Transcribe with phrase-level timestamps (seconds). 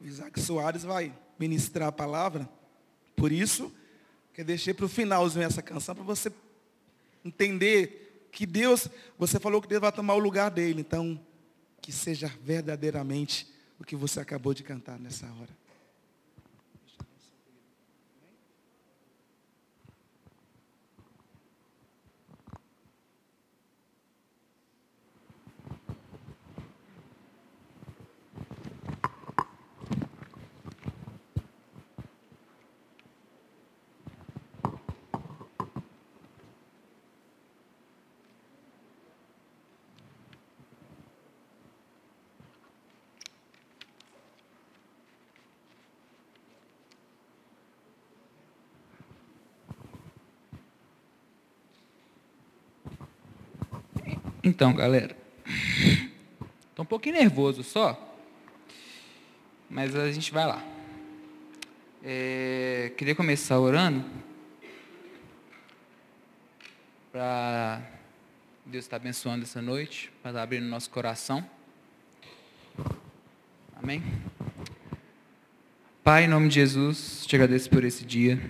[0.00, 2.48] O Isaac Soares vai ministrar a palavra.
[3.14, 3.72] Por isso,
[4.32, 6.32] que deixei para o finalzinho essa canção, para você
[7.24, 10.80] entender que Deus, você falou que Deus vai tomar o lugar dele.
[10.80, 11.20] Então,
[11.80, 13.46] que seja verdadeiramente
[13.78, 15.60] o que você acabou de cantar nessa hora.
[54.42, 55.14] Então, galera,
[56.70, 58.16] estou um pouquinho nervoso só,
[59.68, 60.64] mas a gente vai lá.
[62.02, 64.02] É, queria começar orando
[67.12, 67.82] para
[68.64, 71.44] Deus estar abençoando essa noite, para estar abrindo nosso coração.
[73.76, 74.02] Amém?
[76.02, 78.40] Pai, em nome de Jesus, te agradeço por esse dia.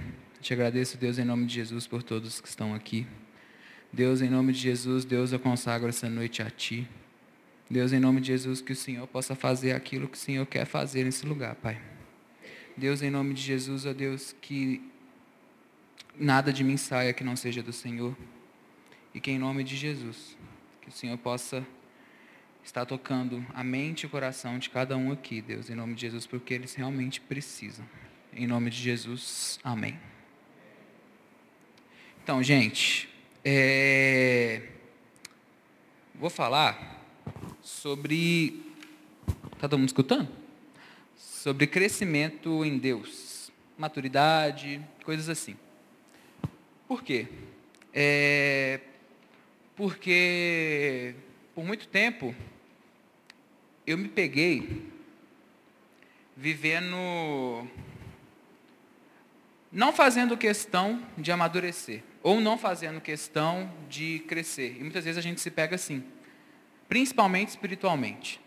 [0.41, 3.09] Te agradeço, Deus, em nome de Jesus, por todos que estão aqui.
[3.93, 6.89] Deus, em nome de Jesus, Deus, eu consagro essa noite a Ti.
[7.69, 10.65] Deus, em nome de Jesus, que o Senhor possa fazer aquilo que o Senhor quer
[10.65, 11.81] fazer nesse lugar, Pai.
[12.77, 14.81] Deus, em nome de Jesus, ó Deus, que
[16.17, 18.17] nada de mim saia que não seja do Senhor.
[19.13, 20.37] E que em nome de Jesus,
[20.81, 21.67] que o Senhor possa
[22.65, 26.03] estar tocando a mente e o coração de cada um aqui, Deus, em nome de
[26.03, 27.85] Jesus, porque eles realmente precisam.
[28.33, 29.99] Em nome de Jesus, amém.
[32.23, 33.09] Então, gente,
[33.45, 34.63] é...
[36.15, 37.03] Vou falar
[37.63, 38.63] sobre.
[39.55, 40.29] Está todo mundo escutando?
[41.17, 45.57] Sobre crescimento em Deus, maturidade, coisas assim.
[46.87, 47.29] Por quê?
[47.95, 48.81] É...
[49.77, 51.15] Porque
[51.55, 52.35] por muito tempo
[53.87, 54.91] eu me peguei
[56.37, 56.97] vivendo
[59.73, 64.77] não fazendo questão de amadurecer, ou não fazendo questão de crescer.
[64.79, 66.05] E muitas vezes a gente se pega assim,
[66.89, 68.41] principalmente espiritualmente.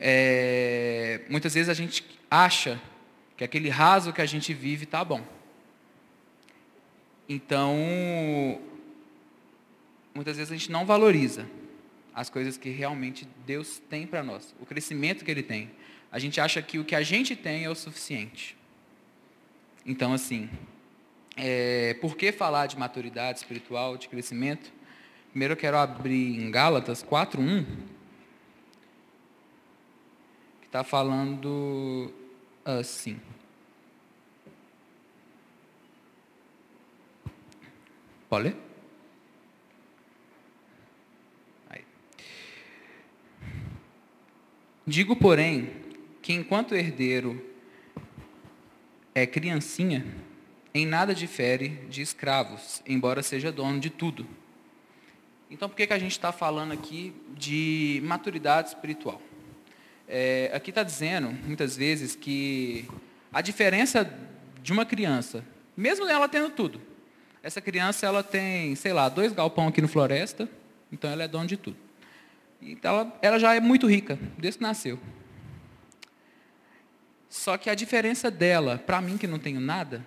[0.00, 2.80] É, muitas vezes a gente acha
[3.36, 5.24] que aquele raso que a gente vive está bom.
[7.28, 7.76] Então,
[10.14, 11.48] muitas vezes a gente não valoriza
[12.14, 15.70] as coisas que realmente Deus tem para nós, o crescimento que Ele tem.
[16.12, 18.56] A gente acha que o que a gente tem é o suficiente.
[19.84, 20.48] Então, assim,
[21.36, 24.72] é, por que falar de maturidade espiritual, de crescimento?
[25.30, 27.64] Primeiro eu quero abrir em Gálatas 4.1,
[30.60, 32.12] que está falando
[32.64, 33.20] assim.
[38.28, 38.64] Pode ler?
[44.86, 45.70] Digo, porém,
[46.20, 47.42] que enquanto herdeiro
[49.14, 50.04] é criancinha,
[50.74, 54.26] em nada difere de escravos, embora seja dono de tudo.
[55.48, 59.22] Então, por que, que a gente está falando aqui de maturidade espiritual?
[60.08, 62.88] É, aqui está dizendo, muitas vezes, que
[63.32, 64.12] a diferença
[64.60, 65.44] de uma criança,
[65.76, 66.80] mesmo ela tendo tudo,
[67.40, 70.48] essa criança ela tem, sei lá, dois galpão aqui no floresta,
[70.90, 71.76] então ela é dona de tudo.
[72.60, 74.98] Então ela, ela já é muito rica, desde que nasceu.
[77.28, 80.04] Só que a diferença dela, para mim que não tenho nada,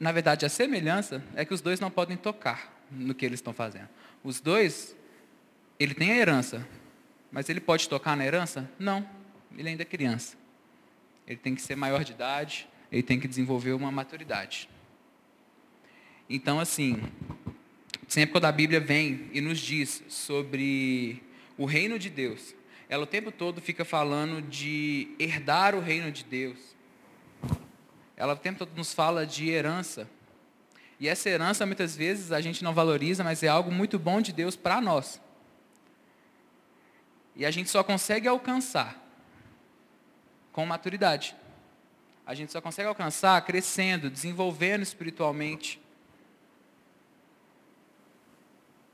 [0.00, 3.52] na verdade a semelhança é que os dois não podem tocar no que eles estão
[3.52, 3.88] fazendo.
[4.24, 4.96] Os dois,
[5.78, 6.66] ele tem a herança,
[7.30, 8.68] mas ele pode tocar na herança?
[8.78, 9.08] Não,
[9.56, 10.36] ele ainda é criança.
[11.26, 14.68] Ele tem que ser maior de idade, ele tem que desenvolver uma maturidade.
[16.28, 17.00] Então, assim,
[18.08, 21.22] sempre quando a Bíblia vem e nos diz sobre
[21.56, 22.54] o reino de Deus,
[22.88, 26.58] ela o tempo todo fica falando de herdar o reino de Deus.
[28.20, 30.06] Ela o tempo todo nos fala de herança.
[30.98, 34.30] E essa herança, muitas vezes, a gente não valoriza, mas é algo muito bom de
[34.30, 35.18] Deus para nós.
[37.34, 39.02] E a gente só consegue alcançar
[40.52, 41.34] com maturidade.
[42.26, 45.80] A gente só consegue alcançar crescendo, desenvolvendo espiritualmente,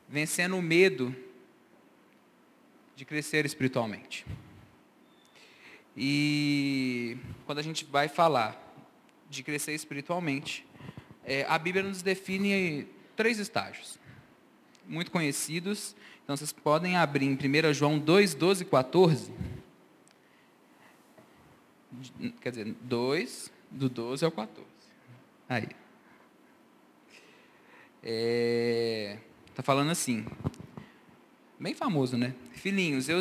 [0.08, 1.12] vencendo o medo
[2.94, 4.24] de crescer espiritualmente.
[5.96, 8.65] E quando a gente vai falar
[9.28, 10.66] de crescer espiritualmente,
[11.24, 12.86] é, a Bíblia nos define
[13.16, 13.98] três estágios.
[14.86, 15.96] muito conhecidos.
[16.22, 19.32] Então vocês podem abrir em 1 João 2, 12 e 14.
[22.40, 24.66] Quer dizer, 2, do 12 ao 14.
[25.48, 25.62] Aí.
[25.62, 25.74] Está
[28.04, 29.18] é,
[29.54, 30.24] tá falando assim.
[31.58, 32.34] Bem famoso, né?
[32.52, 33.20] Filhinhos, eu,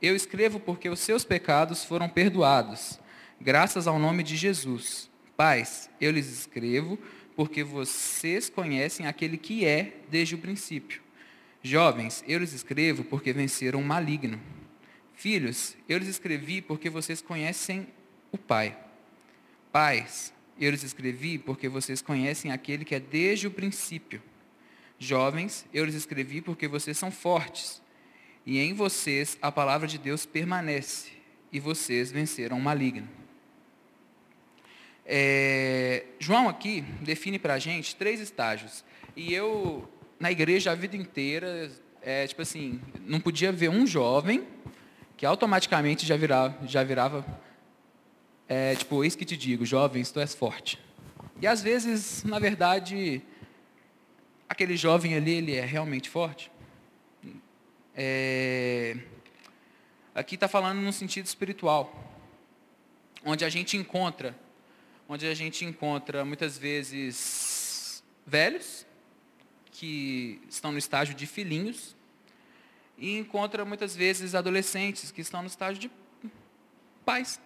[0.00, 3.00] eu escrevo porque os seus pecados foram perdoados,
[3.40, 5.10] graças ao nome de Jesus.
[5.36, 6.98] Pais, eu lhes escrevo
[7.34, 11.02] porque vocês conhecem aquele que é desde o princípio.
[11.62, 14.40] Jovens, eu lhes escrevo porque venceram o maligno.
[15.14, 17.86] Filhos, eu lhes escrevi porque vocês conhecem
[18.30, 18.76] o Pai.
[19.70, 24.20] Pais, eu lhes escrevi porque vocês conhecem aquele que é desde o princípio.
[24.98, 27.82] Jovens, eu lhes escrevi porque vocês são fortes,
[28.46, 31.10] e em vocês a palavra de Deus permanece,
[31.50, 33.21] e vocês venceram o maligno.
[35.04, 38.84] É, João aqui define para a gente três estágios.
[39.16, 39.88] E eu,
[40.18, 41.70] na igreja, a vida inteira,
[42.00, 44.46] é, tipo assim, não podia ver um jovem
[45.16, 47.24] que automaticamente já virava, já virava
[48.48, 50.78] é, tipo, eis que te digo, jovens, tu és forte.
[51.40, 53.22] E às vezes, na verdade,
[54.48, 56.50] aquele jovem ali, ele é realmente forte.
[57.94, 58.96] É,
[60.14, 61.94] aqui está falando no sentido espiritual,
[63.24, 64.34] onde a gente encontra
[65.12, 68.86] onde a gente encontra muitas vezes velhos,
[69.70, 71.94] que estão no estágio de filhinhos,
[72.96, 75.90] e encontra muitas vezes adolescentes que estão no estágio de
[77.04, 77.38] pais.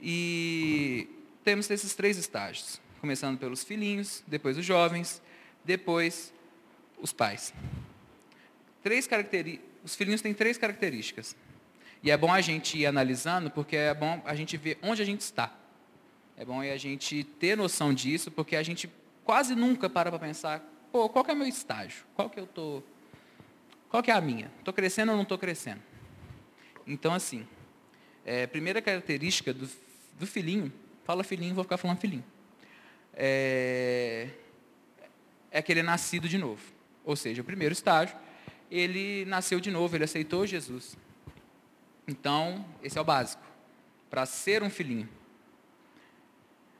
[0.00, 1.08] E
[1.44, 5.20] temos esses três estágios, começando pelos filhinhos, depois os jovens,
[5.62, 6.32] depois
[6.96, 7.52] os pais.
[8.82, 9.06] Três
[9.84, 11.36] Os filhinhos têm três características.
[12.02, 15.04] E é bom a gente ir analisando, porque é bom a gente ver onde a
[15.04, 15.61] gente está.
[16.42, 18.90] É bom a gente ter noção disso, porque a gente
[19.22, 20.60] quase nunca para para pensar,
[20.90, 22.04] pô, qual é o meu estágio?
[22.16, 22.82] Qual que eu tô
[23.88, 24.50] Qual que é a minha?
[24.58, 25.80] Estou crescendo ou não estou crescendo?
[26.84, 27.46] Então, assim,
[28.26, 29.70] é, primeira característica do,
[30.18, 30.72] do filhinho,
[31.04, 32.24] fala filhinho, vou ficar falando filhinho,
[33.14, 34.28] é,
[35.48, 36.60] é que ele é nascido de novo.
[37.04, 38.16] Ou seja, o primeiro estágio,
[38.68, 40.98] ele nasceu de novo, ele aceitou Jesus.
[42.08, 43.44] Então, esse é o básico,
[44.10, 45.08] para ser um filhinho.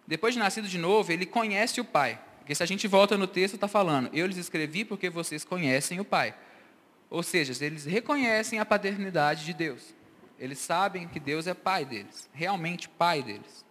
[0.07, 2.21] Depois de nascido de novo, ele conhece o Pai.
[2.39, 6.01] Porque se a gente volta no texto, está falando, eu lhes escrevi porque vocês conhecem
[6.01, 6.35] o Pai.
[7.09, 9.95] Ou seja, eles reconhecem a paternidade de Deus.
[10.39, 13.65] Eles sabem que Deus é Pai deles, realmente Pai deles.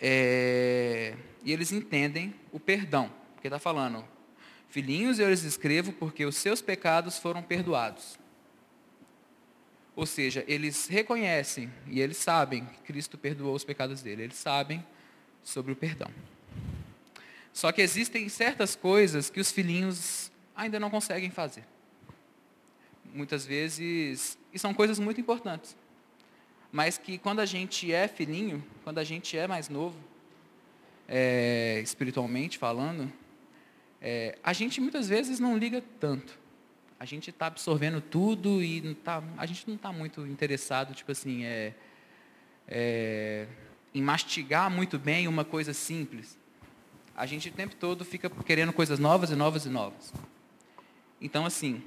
[0.00, 1.14] É...
[1.44, 3.10] E eles entendem o perdão.
[3.34, 4.02] Porque está falando,
[4.68, 8.18] filhinhos, eu lhes escrevo porque os seus pecados foram perdoados.
[9.96, 14.24] Ou seja, eles reconhecem e eles sabem que Cristo perdoou os pecados dele.
[14.24, 14.84] Eles sabem
[15.42, 16.10] sobre o perdão.
[17.50, 21.64] Só que existem certas coisas que os filhinhos ainda não conseguem fazer.
[23.14, 25.74] Muitas vezes, e são coisas muito importantes.
[26.70, 29.98] Mas que quando a gente é filhinho, quando a gente é mais novo,
[31.08, 33.10] é, espiritualmente falando,
[34.02, 36.38] é, a gente muitas vezes não liga tanto
[36.98, 41.44] a gente está absorvendo tudo e tá, a gente não está muito interessado, tipo assim,
[41.44, 41.74] é,
[42.66, 43.46] é,
[43.94, 46.38] em mastigar muito bem uma coisa simples.
[47.14, 50.12] A gente o tempo todo fica querendo coisas novas e novas e novas.
[51.20, 51.82] Então, assim,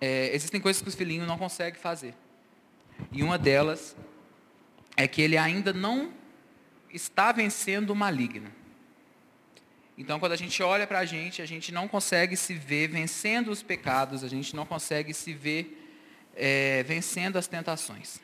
[0.00, 2.14] é, existem coisas que os filhinhos não conseguem fazer.
[3.12, 3.96] E uma delas
[4.96, 6.12] é que ele ainda não
[6.90, 8.50] está vencendo o maligno.
[9.98, 13.50] Então, quando a gente olha para a gente, a gente não consegue se ver vencendo
[13.50, 15.82] os pecados, a gente não consegue se ver
[16.34, 18.20] é, vencendo as tentações.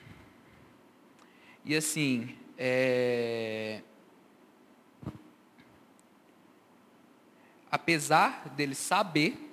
[1.64, 3.80] E assim, é,
[7.70, 9.48] apesar dele saber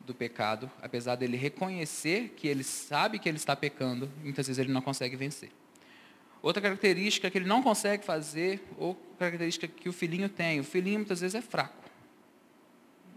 [0.00, 4.72] do pecado, apesar dele reconhecer que ele sabe que ele está pecando, muitas vezes ele
[4.72, 5.50] não consegue vencer.
[6.42, 10.98] Outra característica que ele não consegue fazer, ou característica que o filhinho tem, o filhinho
[10.98, 11.76] muitas vezes é fraco.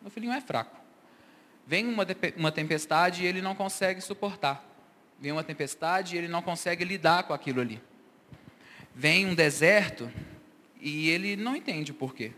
[0.06, 0.80] O filhinho é fraco.
[1.66, 2.06] Vem uma,
[2.38, 4.64] uma tempestade e ele não consegue suportar.
[5.20, 7.82] Vem uma tempestade e ele não consegue lidar com aquilo ali.
[8.94, 10.12] Vem um deserto
[10.80, 12.32] e ele não entende o porquê.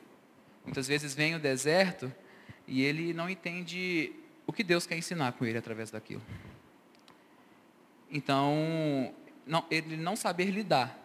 [0.63, 2.09] Muitas vezes vem o deserto
[2.65, 4.13] e ele não entende
[4.45, 6.21] o que Deus quer ensinar com ele através daquilo.
[8.09, 9.13] Então,
[9.47, 10.97] não, ele não saber lidar,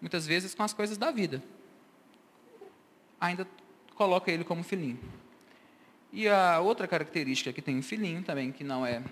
[0.00, 1.42] muitas vezes, com as coisas da vida.
[3.20, 3.46] Ainda
[3.94, 4.98] coloca ele como filhinho.
[6.12, 9.02] E a outra característica que tem um filhinho também, que não é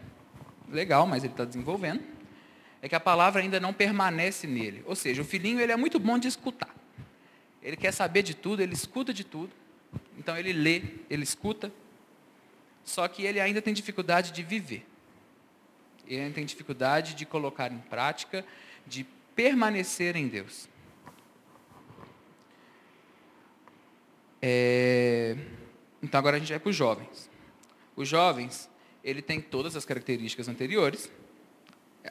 [0.69, 2.03] legal, mas ele está desenvolvendo,
[2.83, 4.83] é que a palavra ainda não permanece nele.
[4.87, 6.75] Ou seja, o filhinho ele é muito bom de escutar.
[7.63, 9.53] Ele quer saber de tudo, ele escuta de tudo.
[10.17, 11.73] Então ele lê, ele escuta,
[12.85, 14.87] só que ele ainda tem dificuldade de viver.
[16.09, 18.45] Ele tem dificuldade de colocar em prática,
[18.87, 20.69] de permanecer em Deus.
[24.41, 25.37] É...
[26.03, 27.31] Então agora a gente vai para os jovens.
[27.95, 28.71] Os jovens,
[29.03, 31.11] ele tem todas as características anteriores,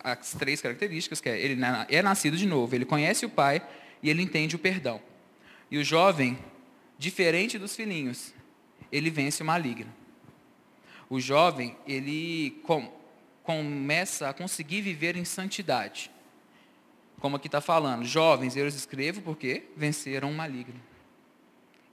[0.03, 3.65] as três características, que é ele é nascido de novo, ele conhece o pai
[4.03, 5.01] e ele entende o perdão.
[5.71, 6.37] E o jovem,
[6.97, 8.33] diferente dos filhinhos,
[8.91, 9.93] ele vence o maligno.
[11.09, 12.61] O jovem, ele
[13.47, 16.11] começa a conseguir viver em santidade.
[17.21, 20.77] Como aqui está falando, jovens, eu os escrevo porque venceram o maligno.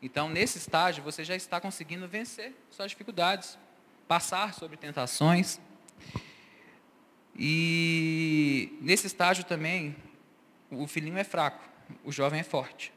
[0.03, 3.57] Então, nesse estágio, você já está conseguindo vencer suas dificuldades,
[4.09, 5.61] passar sobre tentações.
[7.39, 9.95] E nesse estágio também,
[10.73, 11.63] o filhinho é fraco,
[12.03, 12.93] o jovem é forte.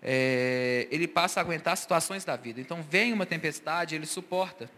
[0.00, 2.60] É, ele passa a aguentar situações da vida.
[2.60, 4.70] Então, vem uma tempestade, ele suporta.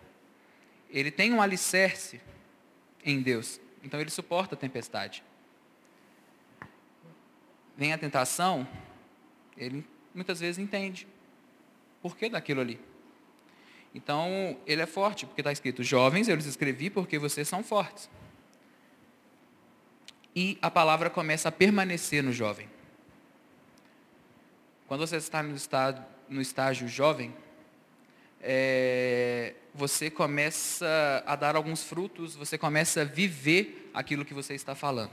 [0.91, 2.21] Ele tem um alicerce
[3.05, 3.61] em Deus.
[3.83, 5.23] Então, ele suporta a tempestade.
[7.77, 8.67] Vem a tentação,
[9.57, 11.07] ele muitas vezes entende.
[12.03, 12.81] Por que daquilo ali?
[13.95, 18.11] Então, ele é forte, porque está escrito, jovens, eu lhes escrevi porque vocês são fortes.
[20.35, 22.69] E a palavra começa a permanecer no jovem.
[24.87, 25.55] Quando você está no,
[26.29, 27.35] no estágio jovem,
[28.41, 34.75] é, você começa a dar alguns frutos, você começa a viver aquilo que você está
[34.75, 35.11] falando.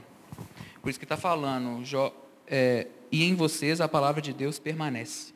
[0.80, 2.12] Por isso que está falando, jo,
[2.46, 5.34] é, e em vocês a palavra de Deus permanece.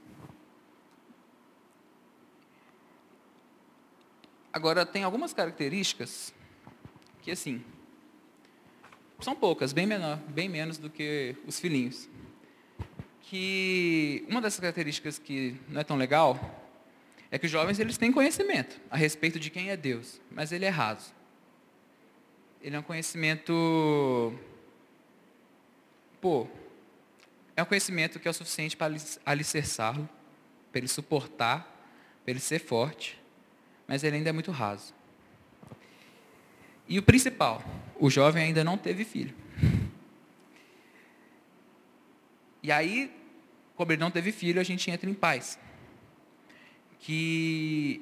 [4.53, 6.35] Agora, tem algumas características
[7.23, 7.65] que, assim,
[9.21, 12.09] são poucas, bem, menor, bem menos do que os filhinhos.
[13.23, 16.60] Que uma dessas características que não é tão legal
[17.31, 20.65] é que os jovens eles têm conhecimento a respeito de quem é Deus, mas ele
[20.65, 21.15] é raso.
[22.61, 24.35] Ele é um conhecimento,
[26.21, 26.47] pô,
[27.57, 28.95] é um conhecimento que é o suficiente para
[29.25, 30.09] alicerçá-lo,
[30.71, 31.63] para ele suportar,
[32.25, 33.19] para ele ser forte,
[33.87, 34.95] mas ele ainda é muito raso.
[36.89, 37.63] E o principal,
[37.99, 39.35] o jovem ainda não teve filho.
[42.63, 43.11] E aí,
[43.75, 45.59] como ele não teve filho, a gente entra em paz.
[47.01, 48.01] Que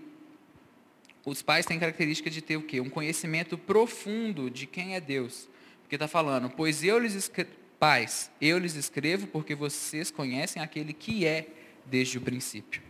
[1.25, 2.81] os pais têm característica de ter o quê?
[2.81, 5.49] Um conhecimento profundo de quem é Deus.
[5.83, 7.31] Porque está falando, pois eu lhes
[7.79, 11.47] pais, eu lhes escrevo porque vocês conhecem aquele que é
[11.87, 12.83] desde o princípio.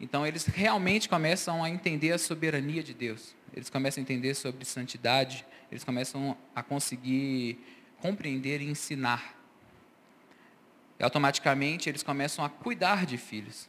[0.00, 3.34] Então eles realmente começam a entender a soberania de Deus.
[3.54, 7.58] Eles começam a entender sobre santidade, eles começam a conseguir
[8.00, 9.34] compreender e ensinar.
[10.98, 13.68] E automaticamente eles começam a cuidar de filhos.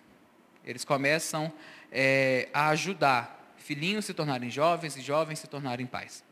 [0.65, 1.53] Eles começam
[1.91, 6.23] é, a ajudar filhinhos se tornarem jovens e jovens se tornarem pais.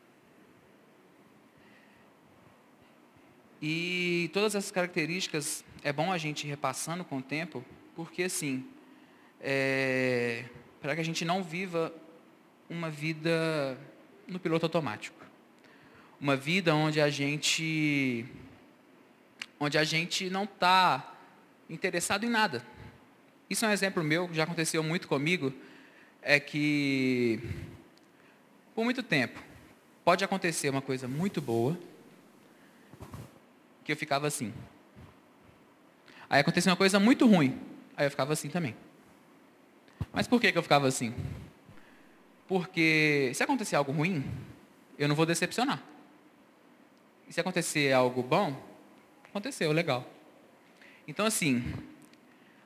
[3.61, 7.63] E todas essas características é bom a gente ir repassando com o tempo,
[7.95, 8.67] porque assim,
[9.39, 10.45] é,
[10.81, 11.93] para que a gente não viva
[12.69, 13.77] uma vida
[14.27, 15.23] no piloto automático.
[16.19, 18.25] Uma vida onde a gente
[19.59, 21.15] onde a gente não está
[21.69, 22.65] interessado em nada.
[23.53, 25.53] Isso é um exemplo meu, que já aconteceu muito comigo,
[26.23, 27.39] é que
[28.73, 29.39] por muito tempo
[30.03, 31.77] pode acontecer uma coisa muito boa,
[33.85, 34.51] que eu ficava assim.
[36.27, 37.61] Aí aconteceu uma coisa muito ruim,
[37.95, 38.75] aí eu ficava assim também.
[40.11, 41.13] Mas por que, que eu ficava assim?
[42.47, 44.25] Porque se acontecer algo ruim,
[44.97, 45.79] eu não vou decepcionar.
[47.29, 48.59] E se acontecer algo bom,
[49.25, 50.11] aconteceu, legal.
[51.07, 51.92] Então, assim,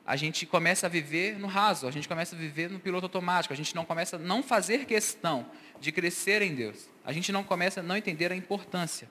[0.08, 3.52] a gente começa a viver no raso, a gente começa a viver no piloto automático,
[3.52, 5.44] a gente não começa a não fazer questão
[5.78, 6.88] de crescer em Deus.
[7.04, 9.06] A gente não começa a não entender a importância.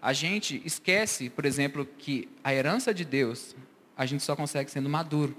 [0.00, 3.56] A gente esquece, por exemplo, que a herança de Deus,
[3.96, 5.36] a gente só consegue sendo maduro.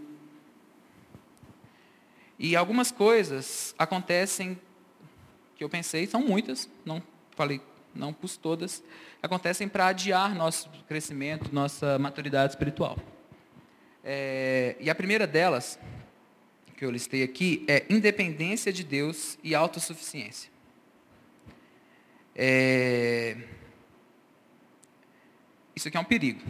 [2.37, 4.59] E algumas coisas acontecem
[5.55, 7.01] que eu pensei, são muitas, não
[7.37, 7.61] falei,
[7.95, 8.83] não pus todas,
[9.23, 12.97] acontecem para adiar nosso crescimento, nossa maturidade espiritual.
[14.03, 15.79] É, e a primeira delas,
[16.75, 20.49] que eu listei aqui, é independência de Deus e autossuficiência.
[22.35, 23.37] É,
[25.75, 26.41] isso aqui é um perigo.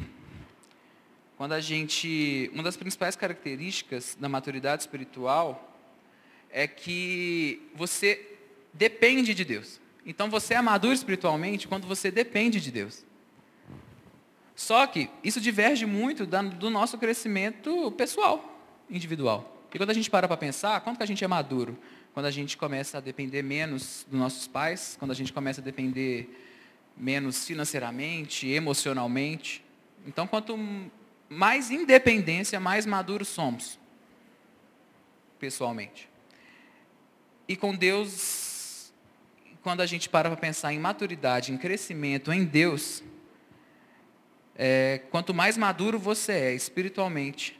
[1.37, 2.49] Quando a gente.
[2.53, 5.67] Uma das principais características da maturidade espiritual
[6.49, 8.37] é que você
[8.73, 9.79] depende de Deus.
[10.05, 13.05] Então você é maduro espiritualmente quando você depende de Deus.
[14.55, 18.47] Só que isso diverge muito do nosso crescimento pessoal.
[18.89, 19.67] individual.
[19.73, 21.77] E quando a gente para para pensar, quando que a gente é maduro?
[22.13, 25.63] Quando a gente começa a depender menos dos nossos pais, quando a gente começa a
[25.63, 26.29] depender
[26.97, 29.63] menos financeiramente, emocionalmente.
[30.05, 30.59] Então, quanto
[31.29, 33.79] mais independência, mais maduros somos,
[35.39, 36.09] pessoalmente.
[37.47, 38.91] E com Deus,
[39.63, 43.01] quando a gente para para pensar em maturidade, em crescimento em Deus,
[44.63, 47.59] é, quanto mais maduro você é espiritualmente,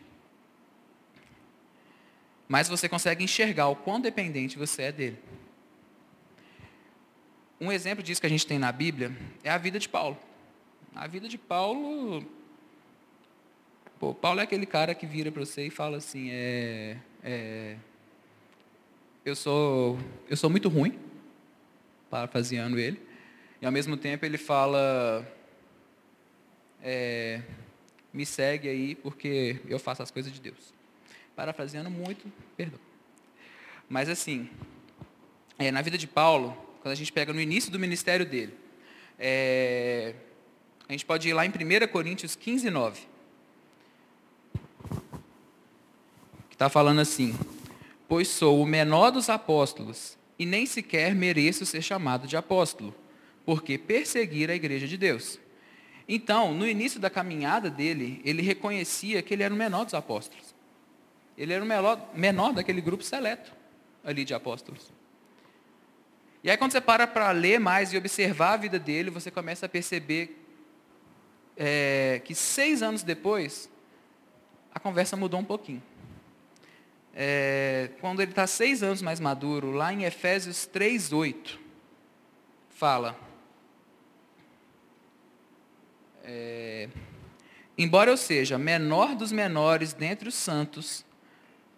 [2.47, 5.17] mais você consegue enxergar o quão dependente você é dele.
[7.59, 9.11] Um exemplo disso que a gente tem na Bíblia
[9.43, 10.15] é a vida de Paulo.
[10.93, 12.23] A vida de Paulo.
[13.99, 17.77] Pô, Paulo é aquele cara que vira para você e fala assim: é, é,
[19.25, 19.97] eu, sou,
[20.29, 20.99] eu sou muito ruim,
[22.11, 23.01] parafraseando ele,
[23.59, 25.25] e ao mesmo tempo ele fala:
[26.81, 27.41] é,
[28.13, 30.73] me segue aí porque eu faço as coisas de Deus.
[31.35, 32.79] Parafraseando muito, perdão.
[33.89, 34.49] Mas assim,
[35.57, 38.53] é, na vida de Paulo, quando a gente pega no início do ministério dele,
[39.19, 40.15] é,
[40.87, 43.01] a gente pode ir lá em 1 Coríntios 15, 9.
[46.49, 47.37] Que está falando assim,
[48.07, 52.95] pois sou o menor dos apóstolos, e nem sequer mereço ser chamado de apóstolo,
[53.45, 55.39] porque perseguir a igreja de Deus.
[56.13, 60.53] Então, no início da caminhada dele, ele reconhecia que ele era o menor dos apóstolos.
[61.37, 63.53] Ele era o menor, menor daquele grupo seleto
[64.03, 64.91] ali de apóstolos.
[66.43, 69.67] E aí quando você para para ler mais e observar a vida dele, você começa
[69.67, 70.37] a perceber
[71.55, 73.69] é, que seis anos depois,
[74.75, 75.81] a conversa mudou um pouquinho.
[77.15, 81.57] É, quando ele está seis anos mais maduro, lá em Efésios 3,8,
[82.67, 83.30] fala.
[86.23, 86.89] É,
[87.77, 91.03] Embora eu seja menor dos menores dentre os santos,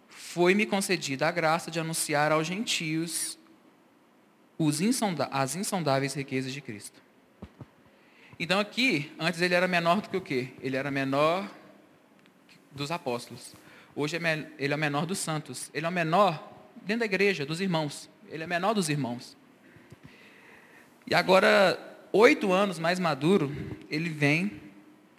[0.08, 3.38] foi-me concedida a graça de anunciar aos gentios
[4.58, 7.02] insonda as insondáveis riquezas de Cristo.
[8.38, 10.48] Então aqui, antes ele era menor do que o quê?
[10.60, 11.50] Ele era menor
[12.70, 13.54] dos apóstolos.
[13.96, 15.70] Hoje é ele é o menor dos santos.
[15.72, 16.52] Ele é o menor
[16.82, 18.10] dentro da igreja, dos irmãos.
[18.28, 19.36] Ele é menor dos irmãos.
[21.06, 23.52] E agora, oito anos mais maduro,
[23.90, 24.60] ele vem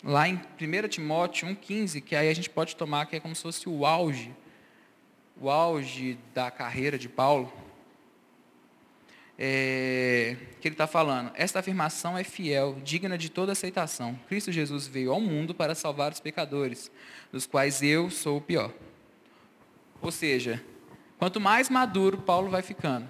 [0.04, 3.42] lá em 1 Timóteo 1,15, que aí a gente pode tomar que é como se
[3.42, 4.32] fosse o auge
[5.40, 7.52] o auge da carreira de Paulo,
[9.38, 14.18] é, que ele está falando, esta afirmação é fiel, digna de toda aceitação.
[14.30, 16.90] Cristo Jesus veio ao mundo para salvar os pecadores,
[17.32, 18.72] dos quais eu sou o pior.
[20.02, 20.64] Ou seja,
[21.18, 23.08] quanto mais maduro Paulo vai ficando,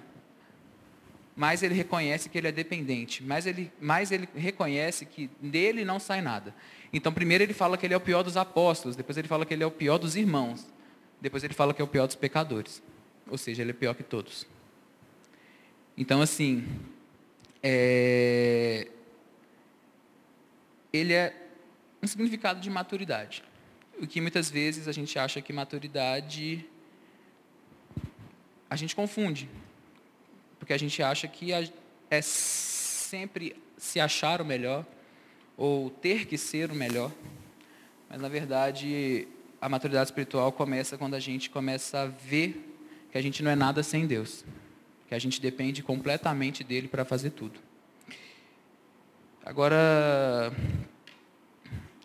[1.36, 6.00] mais ele reconhece que ele é dependente, mais ele, mais ele reconhece que dele não
[6.00, 6.54] sai nada.
[6.90, 9.52] Então, primeiro ele fala que ele é o pior dos apóstolos, depois ele fala que
[9.52, 10.66] ele é o pior dos irmãos.
[11.20, 12.82] Depois ele fala que é o pior dos pecadores.
[13.28, 14.46] Ou seja, ele é pior que todos.
[15.96, 16.66] Então, assim,
[17.62, 18.88] é...
[20.92, 21.34] ele é
[22.02, 23.42] um significado de maturidade.
[24.00, 26.66] O que muitas vezes a gente acha que maturidade
[28.68, 29.48] a gente confunde.
[30.66, 31.50] Porque a gente acha que
[32.10, 34.84] é sempre se achar o melhor
[35.56, 37.12] ou ter que ser o melhor.
[38.10, 39.28] Mas na verdade,
[39.60, 42.68] a maturidade espiritual começa quando a gente começa a ver
[43.12, 44.44] que a gente não é nada sem Deus,
[45.06, 47.60] que a gente depende completamente dele para fazer tudo.
[49.44, 50.52] Agora,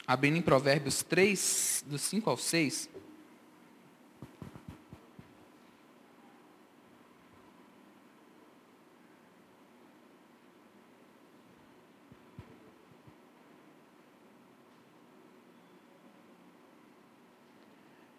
[0.05, 2.90] abrindo em Provérbios 3, do 5 ao 6.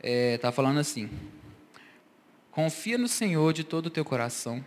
[0.02, 1.08] Está é, tá falando assim:
[2.50, 4.64] Confia no Senhor de todo o teu coração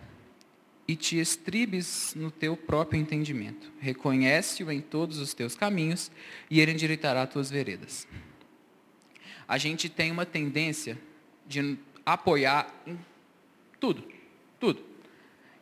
[0.87, 3.71] e te estribes no teu próprio entendimento.
[3.79, 6.11] Reconhece-o em todos os teus caminhos
[6.49, 8.07] e ele endireitará tuas veredas.
[9.47, 10.97] A gente tem uma tendência
[11.45, 12.97] de apoiar em
[13.79, 14.07] tudo,
[14.59, 14.83] tudo.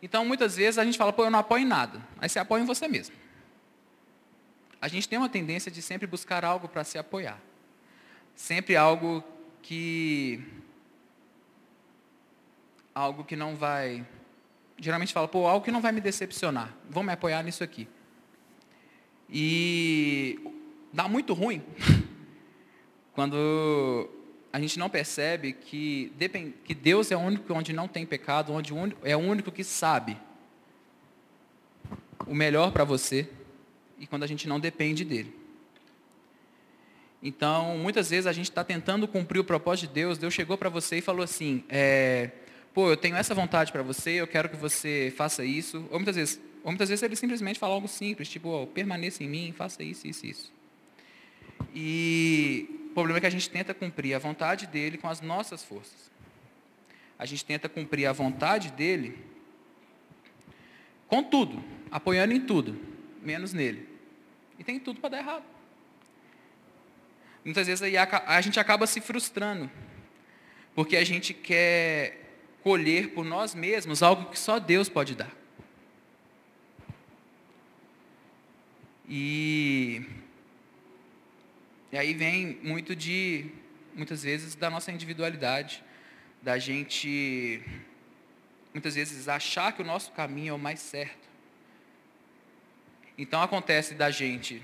[0.01, 2.05] Então, muitas vezes a gente fala, pô, eu não apoio em nada.
[2.17, 3.15] Aí você apoia em você mesmo.
[4.81, 7.39] A gente tem uma tendência de sempre buscar algo para se apoiar.
[8.35, 9.23] Sempre algo
[9.63, 10.43] que
[12.93, 14.05] algo que não vai
[14.77, 16.75] geralmente fala, pô, algo que não vai me decepcionar.
[16.89, 17.87] Vou me apoiar nisso aqui.
[19.29, 20.39] E
[20.91, 21.63] dá muito ruim
[23.15, 24.09] quando
[24.51, 26.11] a gente não percebe que,
[26.63, 28.73] que Deus é o único onde não tem pecado, onde
[29.03, 30.17] é o único que sabe
[32.27, 33.29] o melhor para você,
[33.97, 35.42] e quando a gente não depende dele.
[37.25, 40.17] Então, muitas vezes a gente está tentando cumprir o propósito de Deus.
[40.17, 42.31] Deus chegou para você e falou assim: é,
[42.73, 45.87] pô, eu tenho essa vontade para você, eu quero que você faça isso.
[45.89, 49.29] Ou muitas vezes, ou muitas vezes ele simplesmente fala algo simples, tipo, oh, permaneça em
[49.29, 50.53] mim, faça isso, isso, isso.
[51.73, 55.63] E o problema é que a gente tenta cumprir a vontade dele com as nossas
[55.63, 56.11] forças.
[57.17, 59.17] A gente tenta cumprir a vontade dele
[61.07, 62.77] com tudo, apoiando em tudo,
[63.21, 63.87] menos nele.
[64.59, 65.52] E tem tudo para dar errado.
[67.43, 67.81] Muitas vezes
[68.25, 69.69] a gente acaba se frustrando,
[70.73, 72.21] porque a gente quer
[72.63, 75.31] colher por nós mesmos algo que só Deus pode dar.
[79.07, 80.01] E,
[81.91, 83.51] e aí vem muito de,
[83.93, 85.83] muitas vezes, da nossa individualidade,
[86.41, 87.61] da gente,
[88.73, 91.27] muitas vezes, achar que o nosso caminho é o mais certo.
[93.17, 94.63] Então acontece da gente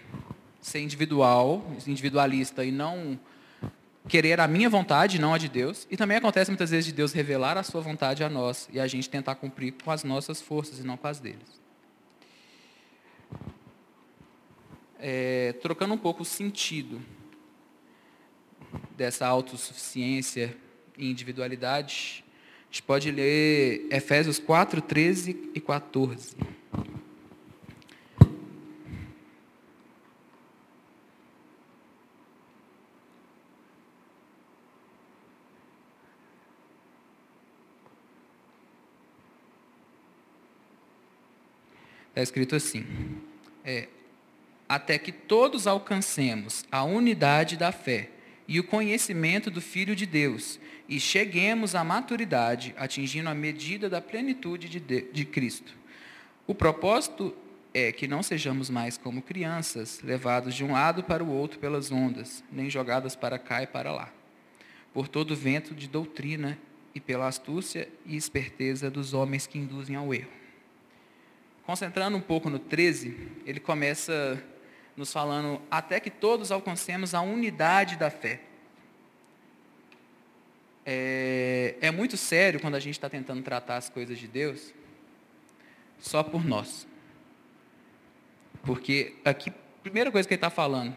[0.62, 3.20] ser individual, individualista e não
[4.08, 5.88] querer a minha vontade, não a de Deus.
[5.90, 8.88] E também acontece muitas vezes de Deus revelar a sua vontade a nós e a
[8.88, 11.60] gente tentar cumprir com as nossas forças e não com as deles.
[15.00, 17.02] É, trocando um pouco o sentido
[18.98, 20.56] dessa autossuficiência
[20.98, 22.26] e individualidade,
[22.70, 26.36] a gente pode ler Efésios 4, 13 e 14.
[42.20, 42.86] Está escrito assim:
[43.64, 43.88] é,
[44.68, 48.10] até que todos alcancemos a unidade da fé
[48.46, 54.02] e o conhecimento do Filho de Deus e cheguemos à maturidade, atingindo a medida da
[54.02, 55.74] plenitude de, de, de Cristo.
[56.46, 57.34] O propósito
[57.74, 61.90] é que não sejamos mais como crianças, levados de um lado para o outro pelas
[61.90, 64.12] ondas, nem jogadas para cá e para lá,
[64.94, 66.60] por todo vento de doutrina
[66.94, 70.39] e pela astúcia e esperteza dos homens que induzem ao erro.
[71.70, 74.44] Concentrando um pouco no 13, ele começa
[74.98, 78.42] nos falando até que todos alcancemos a unidade da fé.
[80.84, 84.74] É, é muito sério quando a gente está tentando tratar as coisas de Deus
[86.00, 86.88] só por nós.
[88.64, 89.54] Porque aqui,
[89.84, 90.96] primeira coisa que ele está falando,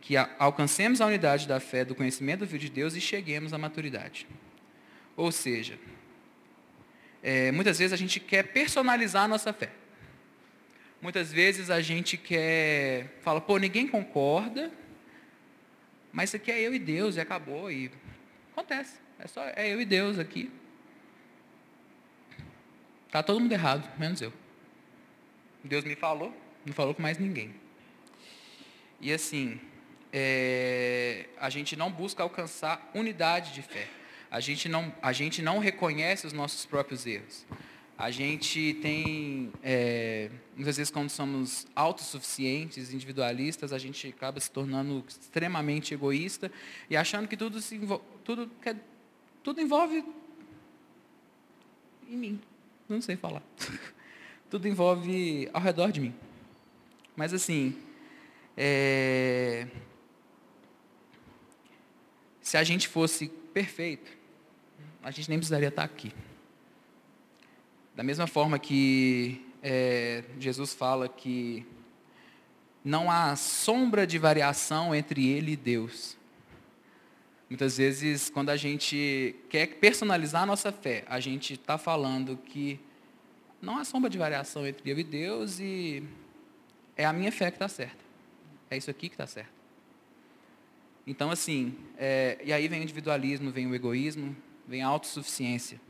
[0.00, 3.58] que alcancemos a unidade da fé, do conhecimento do Filho de Deus e cheguemos à
[3.58, 4.26] maturidade.
[5.16, 5.78] Ou seja,
[7.26, 9.70] é, muitas vezes a gente quer personalizar a nossa fé.
[11.00, 14.70] Muitas vezes a gente quer, fala, pô, ninguém concorda,
[16.12, 17.72] mas isso aqui é eu e Deus e acabou.
[17.72, 17.90] E
[18.52, 20.52] acontece, é só é eu e Deus aqui.
[23.10, 24.32] Tá todo mundo errado, menos eu.
[25.62, 26.30] Deus me falou,
[26.66, 27.54] não falou com mais ninguém.
[29.00, 29.58] E assim,
[30.12, 33.88] é, a gente não busca alcançar unidade de fé
[34.34, 37.46] a gente não, a gente não reconhece os nossos próprios erros.
[37.96, 45.04] A gente tem, é, muitas vezes, quando somos autossuficientes, individualistas, a gente acaba se tornando
[45.06, 46.50] extremamente egoísta
[46.90, 48.74] e achando que tudo, se envolve, tudo, que,
[49.40, 50.04] tudo envolve
[52.08, 52.40] em mim.
[52.88, 53.42] Não sei falar.
[54.50, 56.14] tudo envolve ao redor de mim.
[57.14, 57.78] Mas, assim,
[58.56, 59.68] é,
[62.42, 64.23] se a gente fosse perfeito,
[65.04, 66.10] a gente nem precisaria estar aqui.
[67.94, 71.64] Da mesma forma que é, Jesus fala que
[72.82, 76.16] não há sombra de variação entre ele e Deus.
[77.50, 82.80] Muitas vezes, quando a gente quer personalizar a nossa fé, a gente está falando que
[83.60, 86.02] não há sombra de variação entre eu e Deus e
[86.96, 88.02] é a minha fé que está certa.
[88.70, 89.52] É isso aqui que está certo.
[91.06, 94.34] Então, assim, é, e aí vem o individualismo, vem o egoísmo,
[94.66, 95.80] vem a autossuficiência.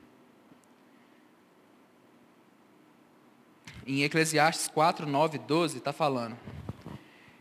[3.86, 6.36] Em Eclesiastes 4, 9, 12, está falando.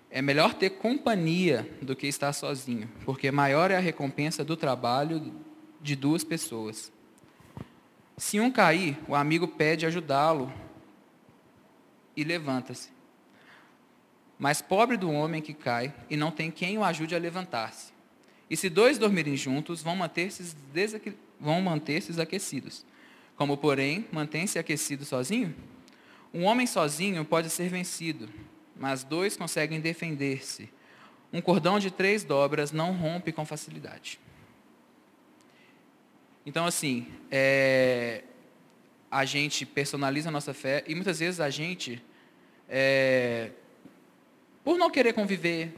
[0.10, 5.34] É melhor ter companhia do que estar sozinho, porque maior é a recompensa do trabalho
[5.82, 6.92] de duas pessoas.
[8.18, 10.54] Se um cair, o amigo pede ajudá-lo
[12.16, 12.90] e levanta-se.
[14.38, 17.94] Mas pobre do homem que cai e não tem quem o ajude a levantar-se.
[18.50, 20.56] E se dois dormirem juntos, vão manter-se
[21.40, 22.86] vão manter-se aquecidos.
[23.36, 25.56] Como, porém, mantém-se aquecido sozinho?
[26.34, 28.30] Um homem sozinho pode ser vencido,
[28.76, 30.70] mas dois conseguem defender-se.
[31.32, 34.20] Um cordão de três dobras não rompe com facilidade.
[36.46, 38.24] Então, assim, é,
[39.10, 42.04] a gente personaliza a nossa fé e muitas vezes a gente,
[42.68, 43.52] é,
[44.64, 45.74] por não querer conviver,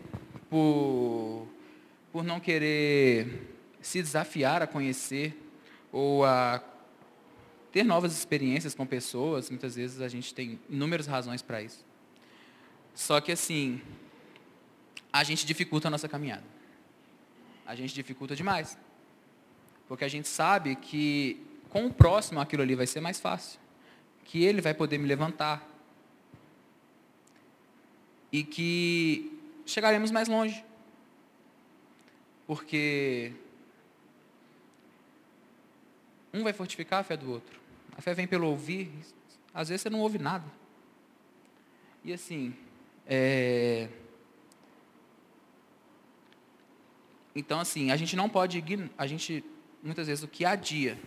[0.49, 1.47] por,
[2.11, 5.44] por não querer se desafiar a conhecer
[5.95, 6.61] ou a
[7.71, 9.49] ter novas experiências com pessoas.
[9.49, 11.85] Muitas vezes a gente tem inúmeras razões para isso.
[12.93, 13.81] Só que assim,
[15.11, 16.43] a gente dificulta a nossa caminhada.
[17.65, 18.77] A gente dificulta demais.
[19.87, 23.57] Porque a gente sabe que com o próximo aquilo ali vai ser mais fácil.
[24.25, 25.65] Que ele vai poder me levantar.
[28.33, 29.31] E que
[29.65, 30.61] chegaremos mais longe.
[32.45, 33.33] Porque
[36.35, 37.59] um vai fortificar a fé do outro.
[37.97, 38.91] A fé vem pelo ouvir.
[39.53, 40.45] Às vezes você não ouve nada.
[42.03, 42.53] E assim,
[43.07, 43.87] é...
[47.33, 48.63] então assim, a gente não pode
[48.97, 49.43] a gente
[49.81, 50.99] muitas vezes o que adia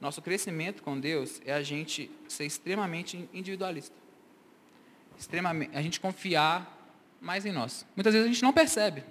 [0.00, 3.94] nosso crescimento com Deus é a gente ser extremamente individualista.
[5.18, 6.78] Extremamente, a gente confiar
[7.20, 7.84] mais em nós.
[7.94, 9.04] Muitas vezes a gente não percebe.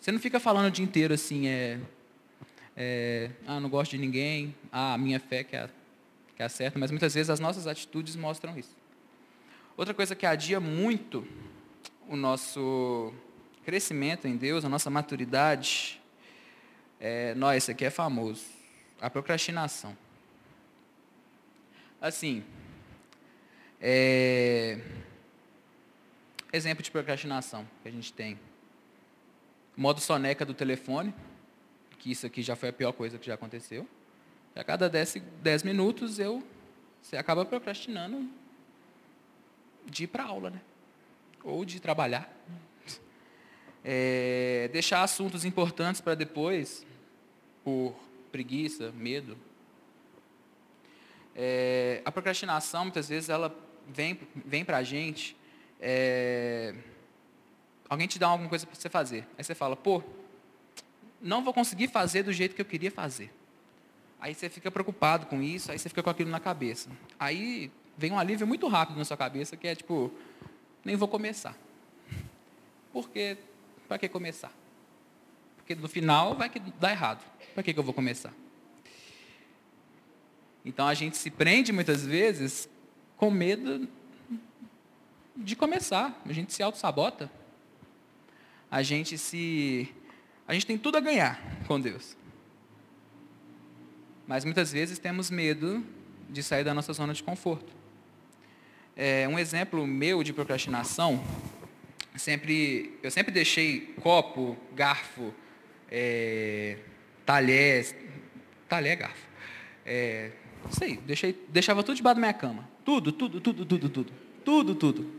[0.00, 1.80] Você não fica falando o dia inteiro assim, é,
[2.76, 5.68] é ah, não gosto de ninguém, ah, a minha fé que é,
[6.36, 8.76] que é certa, mas muitas vezes as nossas atitudes mostram isso.
[9.76, 11.26] Outra coisa que adia muito
[12.08, 13.12] o nosso
[13.64, 16.00] crescimento em Deus, a nossa maturidade,
[17.00, 18.44] é, nós, esse aqui é famoso,
[19.00, 19.96] a procrastinação.
[22.00, 22.44] Assim,
[23.80, 24.78] é,
[26.52, 28.38] exemplo de procrastinação que a gente tem.
[29.76, 31.12] Modo soneca do telefone,
[32.04, 33.88] que isso aqui já foi a pior coisa que já aconteceu.
[34.54, 36.46] a cada 10, 10 minutos eu,
[37.00, 38.28] você acaba procrastinando
[39.86, 40.60] de ir para aula, né?
[41.42, 42.30] Ou de trabalhar.
[43.86, 46.86] É, deixar assuntos importantes para depois,
[47.62, 47.94] por
[48.32, 49.36] preguiça, medo.
[51.36, 53.54] É, a procrastinação, muitas vezes, ela
[53.86, 55.36] vem, vem para a gente.
[55.78, 56.74] É,
[57.86, 59.28] alguém te dá alguma coisa para você fazer.
[59.36, 60.02] Aí você fala, pô,
[61.24, 63.32] não vou conseguir fazer do jeito que eu queria fazer.
[64.20, 66.90] Aí você fica preocupado com isso, aí você fica com aquilo na cabeça.
[67.18, 70.12] Aí vem um alívio muito rápido na sua cabeça, que é tipo,
[70.84, 71.56] nem vou começar.
[72.92, 73.38] Porque,
[73.88, 74.52] para que começar?
[75.56, 77.24] Porque no final vai que dá errado.
[77.54, 78.32] Para que, que eu vou começar?
[80.64, 82.68] Então a gente se prende muitas vezes
[83.16, 83.88] com medo
[85.36, 86.20] de começar.
[86.24, 87.30] A gente se auto-sabota.
[88.70, 89.94] A gente se.
[90.46, 92.16] A gente tem tudo a ganhar com Deus.
[94.26, 95.84] Mas muitas vezes temos medo
[96.28, 97.72] de sair da nossa zona de conforto.
[98.96, 101.22] É, um exemplo meu de procrastinação,
[102.14, 105.34] sempre, eu sempre deixei copo, garfo,
[105.90, 106.78] é,
[107.26, 107.94] talher,
[108.68, 109.26] talher, garfo,
[109.84, 110.30] é,
[110.70, 112.68] sei, deixei, deixava tudo debaixo da minha cama.
[112.84, 114.12] Tudo, tudo, tudo, tudo, tudo.
[114.44, 115.10] Tudo, tudo.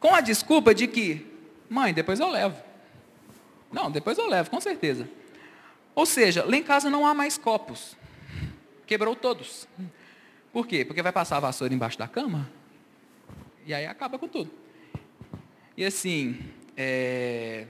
[0.00, 1.26] Com a desculpa de que,
[1.68, 2.65] mãe, depois eu levo.
[3.72, 5.08] Não, depois eu levo, com certeza.
[5.94, 7.96] Ou seja, lá em casa não há mais copos.
[8.86, 9.66] Quebrou todos.
[10.52, 10.84] Por quê?
[10.84, 12.50] Porque vai passar a vassoura embaixo da cama
[13.66, 14.50] e aí acaba com tudo.
[15.76, 16.38] E assim,
[16.76, 17.66] é...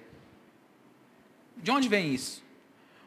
[1.56, 2.44] de onde vem isso?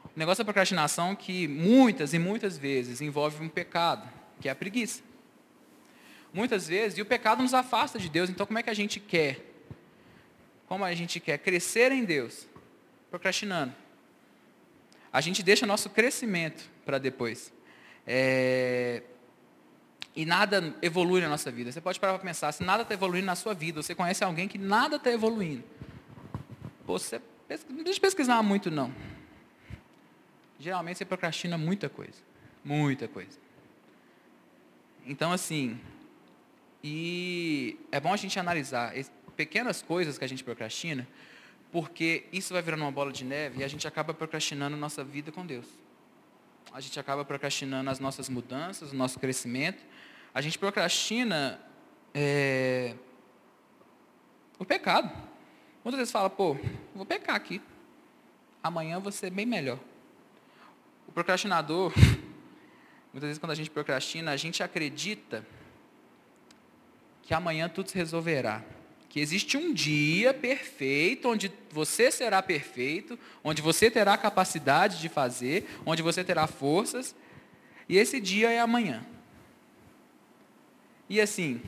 [0.04, 4.10] O negócio da procrastinação que muitas e muitas vezes envolve um pecado,
[4.42, 5.04] que é a preguiça.
[6.34, 9.00] Muitas vezes, e o pecado nos afasta de Deus, então como é que a gente
[9.00, 9.46] quer?
[10.68, 12.49] Como a gente quer crescer em Deus?
[13.10, 13.74] Procrastinando.
[15.12, 17.52] A gente deixa nosso crescimento para depois.
[18.06, 19.04] É,
[20.16, 21.72] e nada evolui na nossa vida.
[21.72, 24.48] Você pode parar para pensar, se nada está evoluindo na sua vida, você conhece alguém
[24.48, 25.64] que nada está evoluindo.
[26.86, 27.22] Você
[27.70, 28.94] não deixa pesquisar muito, não.
[30.60, 32.22] Geralmente você procrastina muita coisa.
[32.64, 33.38] Muita coisa.
[35.06, 35.80] Então, assim,
[36.84, 38.94] e é bom a gente analisar
[39.36, 41.08] pequenas coisas que a gente procrastina,
[41.72, 45.32] porque isso vai virando uma bola de neve e a gente acaba procrastinando nossa vida
[45.32, 45.68] com Deus.
[46.72, 49.84] A gente acaba procrastinando as nossas mudanças, o nosso crescimento,
[50.34, 51.60] a gente procrastina
[52.14, 52.96] é,
[54.58, 55.12] o pecado.
[55.84, 56.58] Muitas vezes fala, pô,
[56.94, 57.62] vou pecar aqui.
[58.62, 59.80] Amanhã vou ser bem melhor.
[61.08, 61.94] O procrastinador,
[63.14, 65.46] muitas vezes quando a gente procrastina, a gente acredita
[67.24, 68.64] que amanhã tudo se resolverá.
[69.10, 75.68] Que existe um dia perfeito, onde você será perfeito, onde você terá capacidade de fazer,
[75.86, 77.16] onde você terá forças,
[77.88, 79.04] e esse dia é amanhã.
[81.10, 81.60] E assim,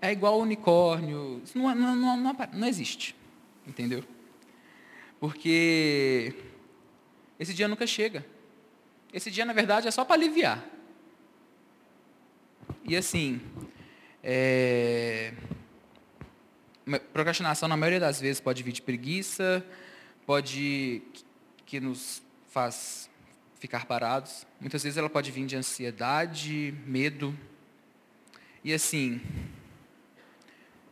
[0.00, 3.14] é igual unicórnio, isso não, não, não, não, não existe,
[3.64, 4.02] entendeu?
[5.20, 6.34] Porque
[7.38, 8.26] esse dia nunca chega.
[9.12, 10.64] Esse dia, na verdade, é só para aliviar.
[12.84, 13.40] E assim,
[14.28, 15.32] é...
[17.12, 19.64] procrastinação, na maioria das vezes, pode vir de preguiça,
[20.26, 21.00] pode
[21.64, 23.08] que nos faz
[23.60, 24.44] ficar parados.
[24.60, 27.38] Muitas vezes ela pode vir de ansiedade, medo.
[28.64, 29.20] E assim,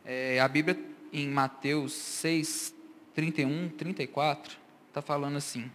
[0.05, 0.79] é, a Bíblia
[1.11, 2.73] em Mateus 6,
[3.13, 5.69] 31, 34, está falando assim.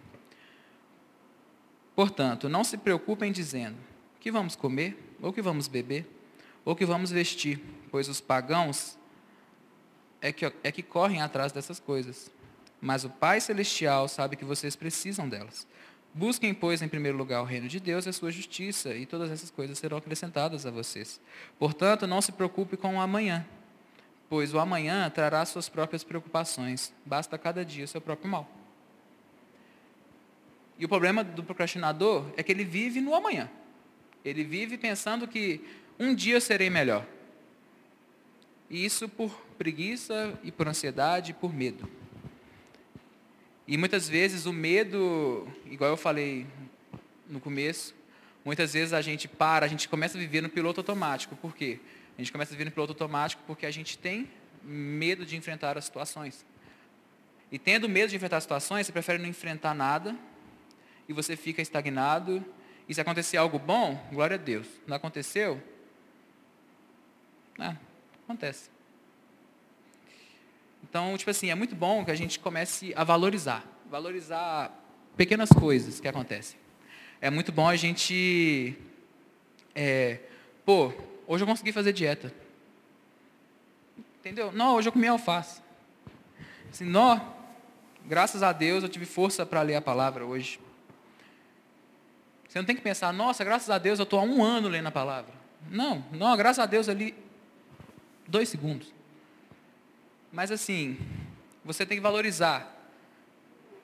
[1.95, 3.77] Portanto, não se preocupem dizendo,
[4.19, 6.07] que vamos comer, ou que vamos beber,
[6.63, 8.97] ou que vamos vestir, pois os pagãos
[10.21, 12.31] é que, é que correm atrás dessas coisas.
[12.79, 15.67] Mas o Pai Celestial sabe que vocês precisam delas.
[16.13, 19.31] Busquem, pois, em primeiro lugar o reino de Deus e a sua justiça, e todas
[19.31, 21.21] essas coisas serão acrescentadas a vocês.
[21.57, 23.45] Portanto, não se preocupe com o amanhã,
[24.29, 26.93] pois o amanhã trará suas próprias preocupações.
[27.05, 28.49] Basta cada dia o seu próprio mal.
[30.77, 33.49] E o problema do procrastinador é que ele vive no amanhã.
[34.25, 35.63] Ele vive pensando que
[36.01, 37.05] um dia eu serei melhor.
[38.69, 41.87] E isso por preguiça e por ansiedade e por medo.
[43.67, 46.47] E muitas vezes o medo, igual eu falei
[47.29, 47.93] no começo,
[48.43, 51.35] muitas vezes a gente para, a gente começa a viver no piloto automático.
[51.35, 51.79] Por quê?
[52.17, 54.27] A gente começa a viver no piloto automático porque a gente tem
[54.63, 56.43] medo de enfrentar as situações.
[57.51, 60.17] E tendo medo de enfrentar as situações, você prefere não enfrentar nada
[61.07, 62.43] e você fica estagnado.
[62.89, 64.67] E se acontecer algo bom, glória a Deus.
[64.87, 65.61] Não aconteceu?
[67.61, 67.75] É,
[68.23, 68.71] acontece.
[70.83, 73.63] Então, tipo assim, é muito bom que a gente comece a valorizar.
[73.89, 74.71] Valorizar
[75.15, 76.59] pequenas coisas que acontecem.
[77.21, 78.75] É muito bom a gente.
[79.75, 80.19] É,
[80.65, 80.91] pô,
[81.27, 82.33] hoje eu consegui fazer dieta.
[84.19, 84.51] Entendeu?
[84.51, 85.61] Não, hoje eu comi alface.
[86.71, 87.35] Assim, não,
[88.05, 90.59] graças a Deus eu tive força para ler a palavra hoje.
[92.47, 94.87] Você não tem que pensar, nossa, graças a Deus eu estou há um ano lendo
[94.87, 95.33] a palavra.
[95.69, 97.15] Não, não, graças a Deus ali
[98.31, 98.91] dois segundos.
[100.31, 100.97] Mas assim,
[101.63, 102.77] você tem que valorizar.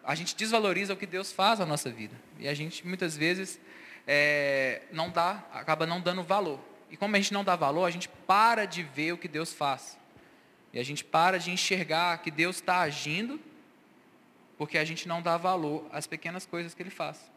[0.03, 2.15] A gente desvaloriza o que Deus faz na nossa vida.
[2.39, 3.59] E a gente muitas vezes
[4.07, 6.59] é, não dá, acaba não dando valor.
[6.89, 9.51] E como a gente não dá valor, a gente para de ver o que Deus
[9.51, 9.99] faz.
[10.71, 13.39] E a gente para de enxergar que Deus está agindo,
[14.57, 17.29] porque a gente não dá valor às pequenas coisas que Ele faz.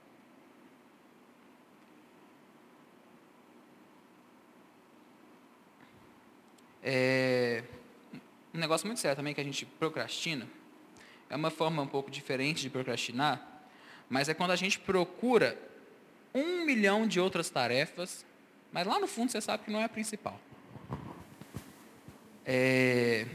[6.83, 7.63] É,
[8.55, 10.49] um negócio muito sério também que a gente procrastina,
[11.29, 13.65] é uma forma um pouco diferente de procrastinar,
[14.09, 15.57] mas é quando a gente procura
[16.35, 18.25] um milhão de outras tarefas,
[18.73, 20.41] mas lá no fundo você sabe que não é a principal.
[22.45, 23.27] É,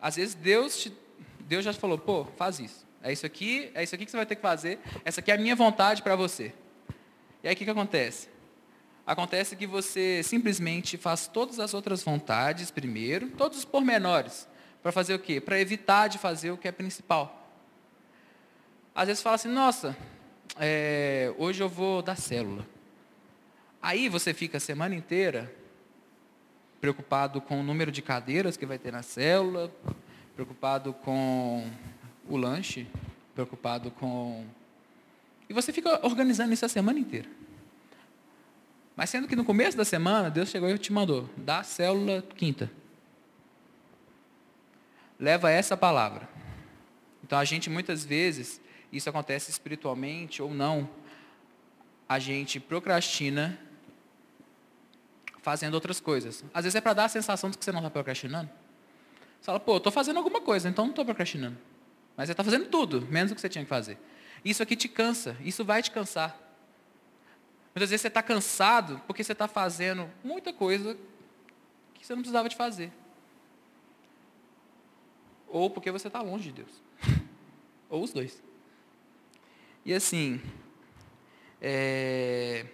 [0.00, 0.92] às vezes Deus, te,
[1.40, 2.86] Deus já te falou, pô, faz isso.
[3.02, 4.78] É isso aqui, é isso aqui que você vai ter que fazer.
[5.04, 6.52] Essa aqui é a minha vontade para você.
[7.42, 8.28] E aí o que, que acontece?
[9.06, 14.48] Acontece que você simplesmente faz todas as outras vontades primeiro, todos os pormenores,
[14.82, 15.40] para fazer o quê?
[15.40, 17.48] Para evitar de fazer o que é principal.
[18.92, 19.96] Às vezes fala assim, nossa,
[20.58, 22.66] é, hoje eu vou dar célula.
[23.80, 25.54] Aí você fica a semana inteira
[26.80, 29.72] preocupado com o número de cadeiras que vai ter na célula,
[30.34, 31.70] preocupado com
[32.28, 32.88] o lanche,
[33.34, 34.44] preocupado com.
[35.48, 37.35] E você fica organizando isso a semana inteira.
[38.96, 42.22] Mas sendo que no começo da semana, Deus chegou e te mandou, dá a célula
[42.34, 42.70] quinta.
[45.20, 46.26] Leva essa palavra.
[47.22, 48.58] Então a gente muitas vezes,
[48.90, 50.88] isso acontece espiritualmente ou não,
[52.08, 53.58] a gente procrastina
[55.42, 56.42] fazendo outras coisas.
[56.54, 58.48] Às vezes é para dar a sensação de que você não está procrastinando.
[59.40, 61.58] Você fala, pô, estou fazendo alguma coisa, então não estou procrastinando.
[62.16, 63.98] Mas você está fazendo tudo, menos o que você tinha que fazer.
[64.44, 66.45] Isso aqui te cansa, isso vai te cansar.
[67.76, 70.96] Muitas vezes você está cansado porque você está fazendo muita coisa
[71.92, 72.90] que você não precisava de fazer.
[75.46, 76.82] Ou porque você está longe de Deus.
[77.90, 78.42] Ou os dois.
[79.84, 80.40] E assim,
[81.60, 82.64] é...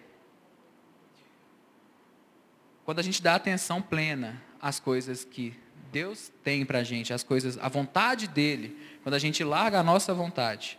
[2.84, 5.58] quando a gente dá atenção plena às coisas que
[5.90, 9.82] Deus tem para a gente, as coisas, a vontade dele, quando a gente larga a
[9.82, 10.78] nossa vontade,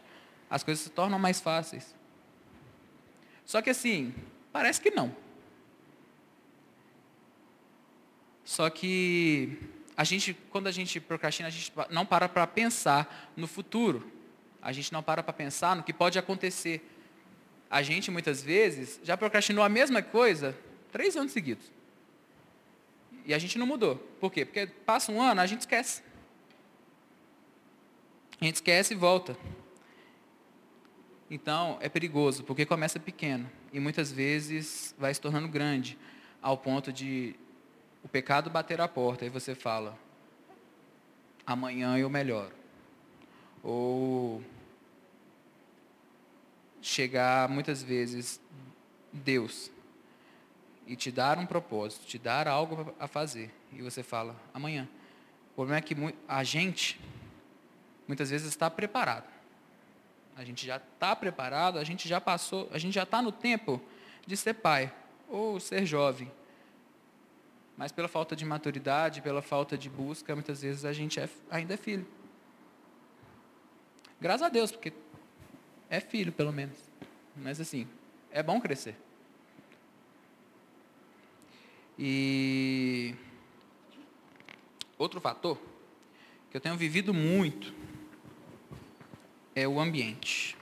[0.50, 1.94] as coisas se tornam mais fáceis.
[3.46, 4.14] Só que assim,
[4.52, 5.16] parece que não.
[8.44, 9.58] Só que
[9.96, 14.12] a gente, quando a gente procrastina, a gente não para para pensar no futuro.
[14.62, 16.82] A gente não para para pensar no que pode acontecer.
[17.70, 20.58] A gente, muitas vezes, já procrastinou a mesma coisa
[20.92, 21.72] três anos seguidos.
[23.26, 23.96] E a gente não mudou.
[24.20, 24.46] Por quê?
[24.46, 26.02] Porque passa um ano, a gente esquece.
[28.40, 29.38] A gente esquece e volta.
[31.34, 35.98] Então, é perigoso, porque começa pequeno e muitas vezes vai se tornando grande,
[36.40, 37.36] ao ponto de
[38.04, 39.98] o pecado bater a porta e você fala:
[41.44, 42.54] amanhã eu melhoro.
[43.64, 44.44] Ou
[46.84, 48.40] chegar muitas vezes
[49.12, 49.72] Deus
[50.86, 54.88] e te dar um propósito, te dar algo a fazer, e você fala, amanhã.
[55.54, 55.96] O problema é que
[56.28, 57.02] a gente,
[58.08, 59.33] muitas vezes, está preparado.
[60.36, 63.82] A gente já está preparado, a gente já passou, a gente já está no tempo
[64.26, 64.92] de ser pai
[65.28, 66.32] ou ser jovem.
[67.78, 71.74] Mas pela falta de maturidade, pela falta de busca, muitas vezes a gente é, ainda
[71.74, 72.08] é filho.
[74.20, 74.94] Graças a Deus, porque
[75.90, 76.78] é filho, pelo menos.
[77.36, 77.88] Mas assim,
[78.32, 78.96] é bom crescer.
[81.98, 83.16] E
[84.98, 85.60] outro fator
[86.50, 87.74] que eu tenho vivido muito
[89.56, 90.58] é o ambiente.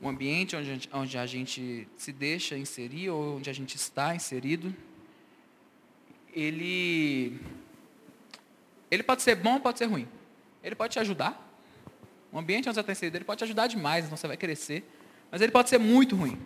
[0.00, 3.76] O ambiente onde a, gente, onde a gente se deixa inserir ou onde a gente
[3.76, 4.74] está inserido,
[6.32, 7.38] ele,
[8.90, 10.08] ele pode ser bom pode ser ruim.
[10.62, 11.46] Ele pode te ajudar.
[12.32, 14.84] O ambiente onde você está inserido, ele pode te ajudar demais, então você vai crescer.
[15.30, 16.38] Mas ele pode ser muito ruim.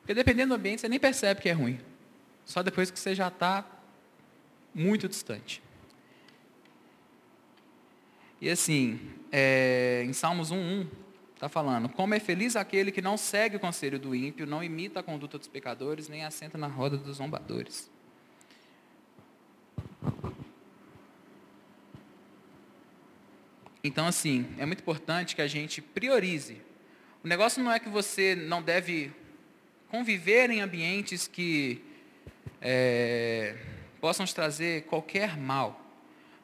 [0.00, 1.78] Porque dependendo do ambiente, você nem percebe que é ruim.
[2.44, 3.64] Só depois que você já está
[4.74, 5.62] muito distante.
[8.40, 9.00] E assim,
[9.32, 10.86] é, em Salmos 1.1,
[11.34, 15.00] está falando, como é feliz aquele que não segue o conselho do ímpio, não imita
[15.00, 17.90] a conduta dos pecadores, nem assenta na roda dos zombadores.
[23.82, 26.60] Então, assim, é muito importante que a gente priorize.
[27.24, 29.12] O negócio não é que você não deve
[29.88, 31.82] conviver em ambientes que
[32.60, 33.56] é,
[34.00, 35.80] possam te trazer qualquer mal.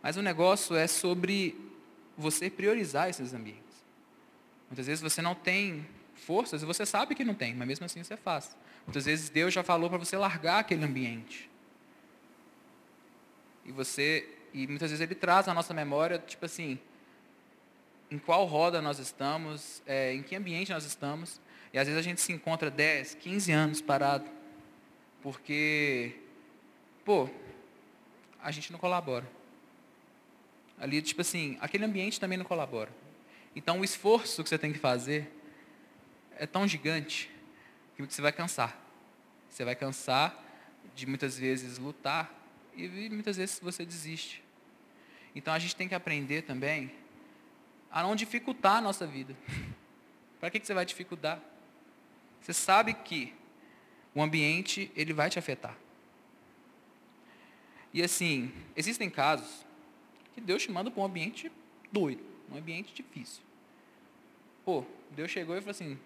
[0.03, 1.73] Mas o negócio é sobre
[2.16, 3.62] você priorizar esses ambientes.
[4.68, 8.16] Muitas vezes você não tem forças você sabe que não tem, mas mesmo assim você
[8.16, 8.56] faz.
[8.86, 11.50] Muitas vezes Deus já falou para você largar aquele ambiente.
[13.64, 16.78] E você e muitas vezes ele traz à nossa memória, tipo assim,
[18.08, 21.40] em qual roda nós estamos, é, em que ambiente nós estamos.
[21.72, 24.30] E às vezes a gente se encontra 10, 15 anos parado,
[25.20, 26.14] porque,
[27.04, 27.28] pô,
[28.40, 29.26] a gente não colabora.
[30.78, 32.90] Ali, tipo assim, aquele ambiente também não colabora.
[33.54, 35.30] Então, o esforço que você tem que fazer
[36.36, 37.30] é tão gigante
[37.96, 38.76] que você vai cansar.
[39.48, 40.36] Você vai cansar
[40.94, 42.32] de muitas vezes lutar
[42.76, 44.42] e muitas vezes você desiste.
[45.34, 46.92] Então, a gente tem que aprender também
[47.90, 49.36] a não dificultar a nossa vida.
[50.40, 51.40] Para que, que você vai dificultar?
[52.40, 53.32] Você sabe que
[54.14, 55.76] o ambiente ele vai te afetar.
[57.92, 59.64] E assim, existem casos
[60.35, 61.51] que Deus te manda para um ambiente
[61.93, 63.43] doido, um ambiente difícil.
[64.64, 65.99] Pô, Deus chegou e falou assim,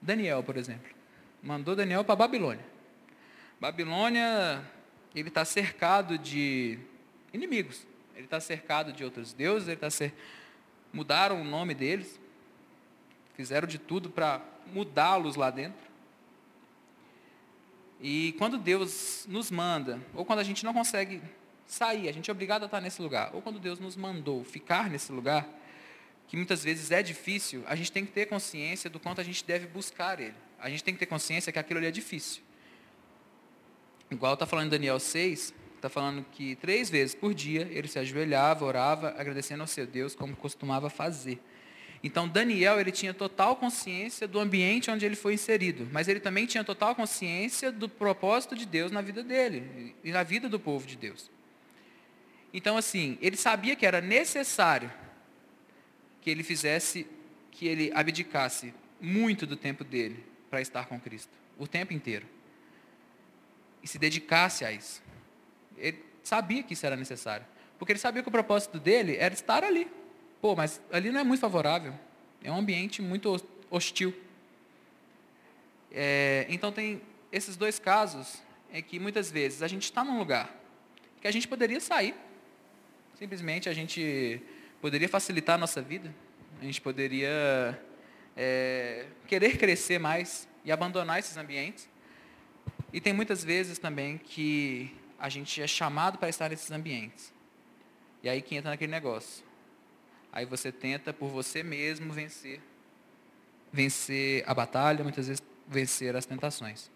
[0.00, 0.92] Daniel, por exemplo,
[1.42, 2.64] mandou Daniel para Babilônia.
[3.60, 4.62] Babilônia,
[5.14, 6.78] ele está cercado de
[7.32, 7.86] inimigos.
[8.14, 10.12] Ele está cercado de outros deuses, ele está cer...
[10.92, 12.18] mudaram o nome deles,
[13.34, 14.42] fizeram de tudo para
[14.72, 15.88] mudá-los lá dentro.
[18.00, 21.22] E quando Deus nos manda, ou quando a gente não consegue
[21.72, 23.30] sair, a gente é obrigado a estar nesse lugar.
[23.34, 25.48] Ou quando Deus nos mandou ficar nesse lugar,
[26.26, 29.44] que muitas vezes é difícil, a gente tem que ter consciência do quanto a gente
[29.44, 30.34] deve buscar Ele.
[30.58, 32.42] A gente tem que ter consciência que aquilo ali é difícil.
[34.10, 37.98] Igual está falando em Daniel 6, está falando que três vezes por dia ele se
[37.98, 41.38] ajoelhava, orava, agradecendo ao seu Deus, como costumava fazer.
[42.02, 46.46] Então Daniel ele tinha total consciência do ambiente onde ele foi inserido, mas ele também
[46.46, 50.86] tinha total consciência do propósito de Deus na vida dele e na vida do povo
[50.86, 51.30] de Deus.
[52.52, 54.90] Então, assim, ele sabia que era necessário
[56.20, 57.06] que ele fizesse,
[57.50, 62.26] que ele abdicasse muito do tempo dele para estar com Cristo, o tempo inteiro.
[63.82, 65.02] E se dedicasse a isso.
[65.76, 67.46] Ele sabia que isso era necessário.
[67.78, 69.88] Porque ele sabia que o propósito dele era estar ali.
[70.40, 71.94] Pô, mas ali não é muito favorável.
[72.42, 73.40] É um ambiente muito
[73.70, 74.14] hostil.
[75.90, 80.54] É, então tem esses dois casos é que muitas vezes a gente está num lugar
[81.20, 82.14] que a gente poderia sair
[83.18, 84.40] Simplesmente a gente
[84.80, 86.14] poderia facilitar a nossa vida,
[86.60, 87.76] a gente poderia
[88.36, 91.88] é, querer crescer mais e abandonar esses ambientes.
[92.92, 97.34] E tem muitas vezes também que a gente é chamado para estar nesses ambientes.
[98.22, 99.44] E aí que entra naquele negócio.
[100.32, 102.60] Aí você tenta por você mesmo vencer.
[103.72, 106.88] Vencer a batalha, muitas vezes vencer as tentações.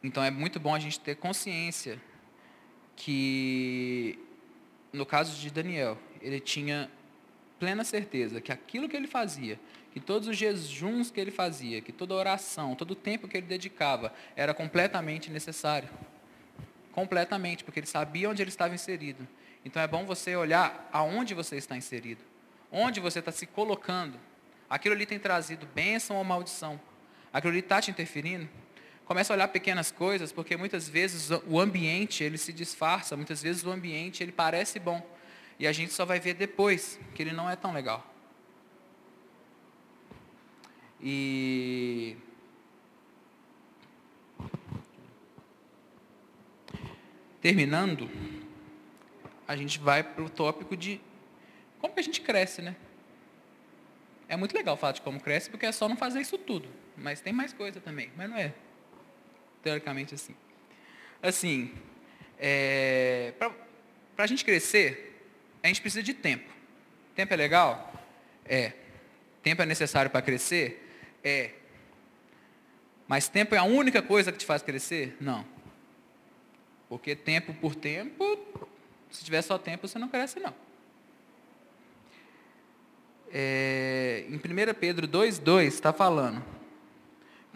[0.00, 2.00] Então é muito bom a gente ter consciência
[2.96, 4.18] que,
[4.92, 6.90] no caso de Daniel, ele tinha
[7.60, 9.60] plena certeza que aquilo que ele fazia,
[9.92, 13.46] que todos os jejuns que ele fazia, que toda oração, todo o tempo que ele
[13.46, 15.88] dedicava, era completamente necessário.
[16.96, 19.28] completamente, porque ele sabia onde ele estava inserido.
[19.62, 22.22] Então é bom você olhar aonde você está inserido,
[22.72, 24.18] onde você está se colocando.
[24.68, 26.80] Aquilo ali tem trazido bênção ou maldição.
[27.30, 28.48] Aquilo ali está te interferindo.
[29.06, 33.64] Começa a olhar pequenas coisas, porque muitas vezes o ambiente ele se disfarça, muitas vezes
[33.64, 35.00] o ambiente ele parece bom.
[35.60, 38.04] E a gente só vai ver depois que ele não é tão legal.
[41.00, 42.16] E
[47.40, 48.10] terminando,
[49.46, 51.00] a gente vai para o tópico de
[51.78, 52.74] como que a gente cresce, né?
[54.28, 56.68] É muito legal falar de como cresce, porque é só não fazer isso tudo.
[56.96, 58.52] Mas tem mais coisa também, mas não é
[59.66, 60.36] teoricamente assim.
[61.20, 61.74] Assim,
[62.38, 63.32] é,
[64.14, 65.26] para a gente crescer,
[65.60, 66.48] a gente precisa de tempo.
[67.16, 67.92] Tempo é legal?
[68.44, 68.74] É.
[69.42, 70.88] Tempo é necessário para crescer?
[71.24, 71.50] É.
[73.08, 75.16] Mas tempo é a única coisa que te faz crescer?
[75.20, 75.44] Não.
[76.88, 78.68] Porque tempo por tempo,
[79.10, 80.54] se tiver só tempo, você não cresce não.
[83.32, 86.40] É, em 1 Pedro 2,2 está falando,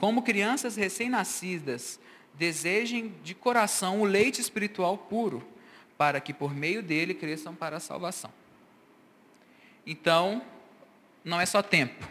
[0.01, 2.01] como crianças recém-nascidas,
[2.33, 5.47] desejem de coração o leite espiritual puro,
[5.99, 8.33] para que por meio dele cresçam para a salvação.
[9.87, 10.43] Então,
[11.23, 12.09] não é só tempo,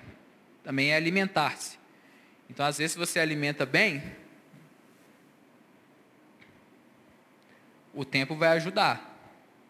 [0.64, 1.80] também é alimentar-se.
[2.48, 4.04] Então, às vezes, se você alimenta bem,
[7.92, 9.08] o tempo vai ajudar.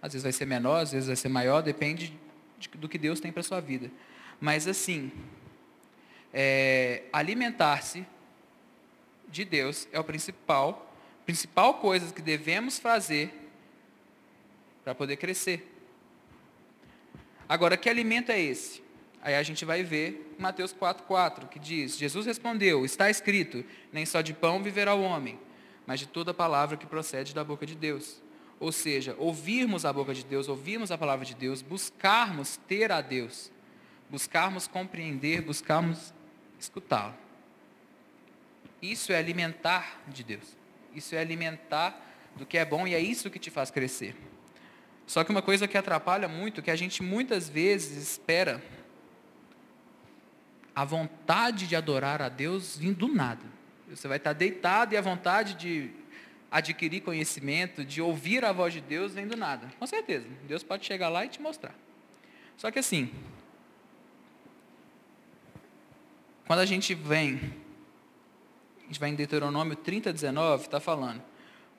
[0.01, 2.13] Às vezes vai ser menor, às vezes vai ser maior, depende
[2.75, 3.89] do que Deus tem para a sua vida.
[4.41, 5.09] Mas assim,
[6.33, 8.05] é, alimentar-se
[9.27, 10.93] de Deus é o principal,
[11.25, 13.31] principal coisa que devemos fazer
[14.83, 15.67] para poder crescer.
[17.47, 18.83] Agora, que alimento é esse?
[19.21, 24.21] Aí a gente vai ver Mateus 4,4, que diz, Jesus respondeu, está escrito, nem só
[24.21, 25.39] de pão viverá o homem,
[25.85, 28.21] mas de toda palavra que procede da boca de Deus.
[28.59, 33.01] Ou seja, ouvirmos a boca de Deus, ouvirmos a palavra de Deus, buscarmos ter a
[33.01, 33.51] Deus
[34.09, 36.13] buscarmos compreender, buscarmos
[36.59, 37.15] escutá-lo.
[38.81, 40.55] Isso é alimentar de Deus.
[40.93, 41.99] Isso é alimentar
[42.35, 44.15] do que é bom e é isso que te faz crescer.
[45.05, 48.63] Só que uma coisa que atrapalha muito, que a gente muitas vezes espera
[50.75, 53.43] a vontade de adorar a Deus vindo do nada.
[53.89, 55.91] Você vai estar deitado e a vontade de
[56.51, 59.67] adquirir conhecimento, de ouvir a voz de Deus vem do nada.
[59.77, 60.27] Com certeza.
[60.47, 61.75] Deus pode chegar lá e te mostrar.
[62.55, 63.11] Só que assim,
[66.49, 67.39] Quando a gente vem,
[68.79, 71.21] a gente vai em Deuteronômio 30, 19, está falando.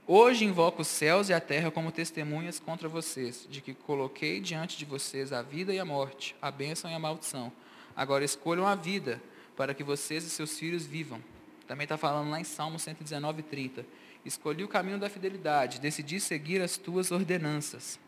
[0.06, 4.78] Hoje invoco os céus e a terra como testemunhas contra vocês, de que coloquei diante
[4.78, 7.52] de vocês a vida e a morte, a bênção e a maldição.
[7.96, 9.20] Agora escolham a vida,
[9.56, 11.20] para que vocês e seus filhos vivam.
[11.66, 13.84] Também está falando lá em Salmo 119, 30.
[14.24, 17.98] Escolhi o caminho da fidelidade, decidi seguir as tuas ordenanças.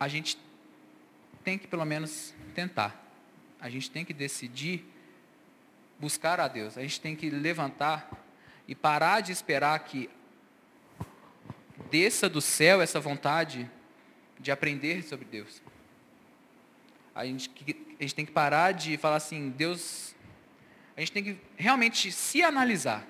[0.00, 0.36] A gente
[1.44, 3.05] tem que pelo menos tentar
[3.66, 4.84] a gente tem que decidir
[5.98, 6.78] buscar a Deus.
[6.78, 8.08] A gente tem que levantar
[8.68, 10.08] e parar de esperar que
[11.90, 13.68] desça do céu essa vontade
[14.38, 15.60] de aprender sobre Deus.
[17.12, 17.50] A gente,
[17.98, 20.14] a gente tem que parar de falar assim, Deus.
[20.96, 23.04] A gente tem que realmente se analisar.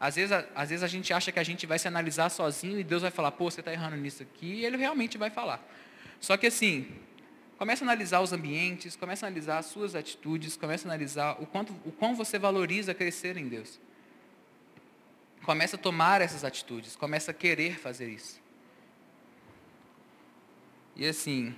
[0.00, 2.84] Às vezes, às vezes a gente acha que a gente vai se analisar sozinho e
[2.84, 5.62] Deus vai falar, pô, você está errando nisso aqui, e Ele realmente vai falar.
[6.18, 6.90] Só que assim,
[7.58, 11.46] Comece a analisar os ambientes, comece a analisar as suas atitudes, comece a analisar o
[11.46, 13.80] quanto o quão você valoriza crescer em Deus.
[15.44, 18.40] Comece a tomar essas atitudes, comece a querer fazer isso.
[20.94, 21.54] E assim,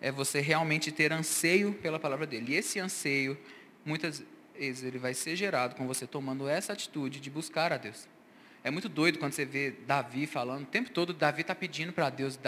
[0.00, 2.52] é você realmente ter anseio pela palavra dele.
[2.52, 3.36] E esse anseio,
[3.84, 4.22] muitas
[4.54, 8.06] vezes, ele vai ser gerado com você tomando essa atitude de buscar a Deus.
[8.64, 12.08] É muito doido quando você vê Davi falando, o tempo todo Davi está pedindo para
[12.08, 12.40] Deus,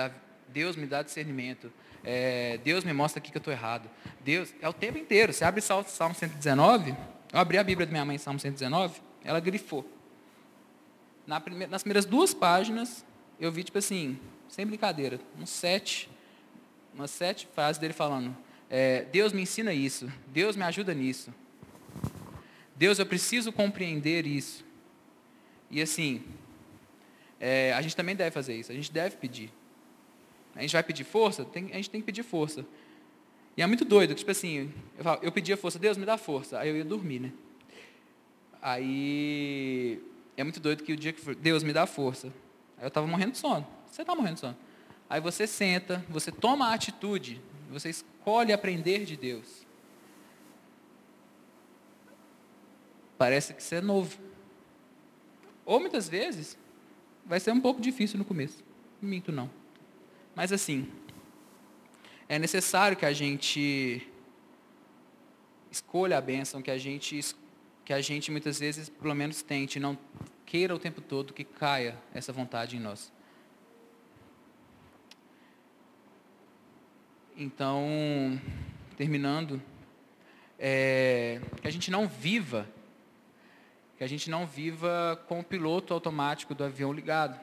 [0.49, 1.71] Deus me dá discernimento,
[2.03, 3.91] é, Deus me mostra aqui que eu estou errado.
[4.25, 5.33] Deus, é o tempo inteiro.
[5.35, 6.97] Você abre Salmo 119,
[7.33, 9.87] eu abri a Bíblia da minha mãe, Salmo 119, ela grifou.
[11.27, 13.05] Na primeira, nas primeiras duas páginas,
[13.39, 16.09] eu vi, tipo assim, sem brincadeira, uns sete,
[16.95, 18.35] umas sete frases dele falando,
[18.71, 21.31] é, Deus me ensina isso, Deus me ajuda nisso.
[22.75, 24.66] Deus, eu preciso compreender isso.
[25.71, 26.23] E assim,
[27.41, 29.53] é, a gente também deve fazer isso, a gente deve pedir.
[30.55, 31.45] A gente vai pedir força?
[31.45, 32.64] Tem, a gente tem que pedir força.
[33.57, 36.59] E é muito doido, tipo assim, eu, falo, eu força, Deus me dá força.
[36.59, 37.33] Aí eu ia dormir, né?
[38.61, 40.01] Aí
[40.37, 42.29] é muito doido que o dia que Deus me dá força.
[42.79, 43.67] Aí eu estava morrendo de sono.
[43.87, 44.57] Você está morrendo de sono.
[45.09, 47.41] Aí você senta, você toma a atitude,
[47.71, 49.67] você escolhe aprender de Deus.
[53.17, 54.17] parece que você é novo.
[55.67, 56.57] Ou muitas vezes
[57.27, 58.64] vai ser um pouco difícil no começo.
[59.03, 59.51] Minto não.
[60.35, 60.89] Mas assim,
[62.29, 64.09] é necessário que a gente
[65.71, 67.21] escolha a bênção, que a gente
[67.85, 69.99] que a gente muitas vezes pelo menos tente, não
[70.45, 73.12] queira o tempo todo que caia essa vontade em nós.
[77.37, 78.41] Então,
[78.97, 79.62] terminando,
[80.59, 82.67] é, que a gente não viva,
[83.97, 87.41] que a gente não viva com o piloto automático do avião ligado.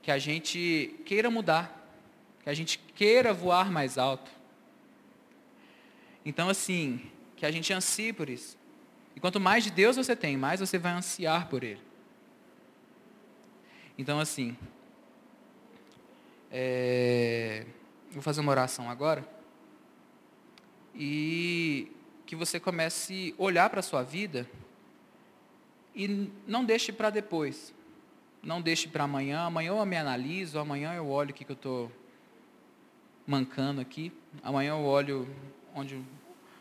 [0.00, 1.74] Que a gente queira mudar,
[2.42, 4.30] que a gente queira voar mais alto.
[6.24, 8.56] Então, assim, que a gente ansie por isso.
[9.14, 11.80] E quanto mais de Deus você tem, mais você vai ansiar por Ele.
[13.98, 14.56] Então, assim,
[16.50, 17.66] é,
[18.10, 19.28] vou fazer uma oração agora.
[20.94, 21.92] E
[22.28, 24.46] que você comece a olhar para a sua vida
[25.94, 27.74] e não deixe para depois.
[28.42, 29.44] Não deixe para amanhã.
[29.44, 31.90] Amanhã eu me analiso, amanhã eu olho o que, que eu estou
[33.26, 34.12] mancando aqui.
[34.42, 35.26] Amanhã eu olho
[35.74, 36.04] onde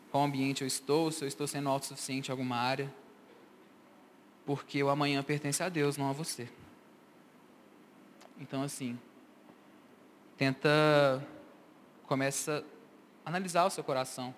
[0.09, 2.89] qual ambiente eu estou, se eu estou sendo autossuficiente em alguma área.
[4.45, 6.47] Porque o amanhã pertence a Deus, não a você.
[8.39, 8.97] Então, assim,
[10.37, 11.21] tenta,
[12.05, 12.63] começa
[13.25, 14.33] a analisar o seu coração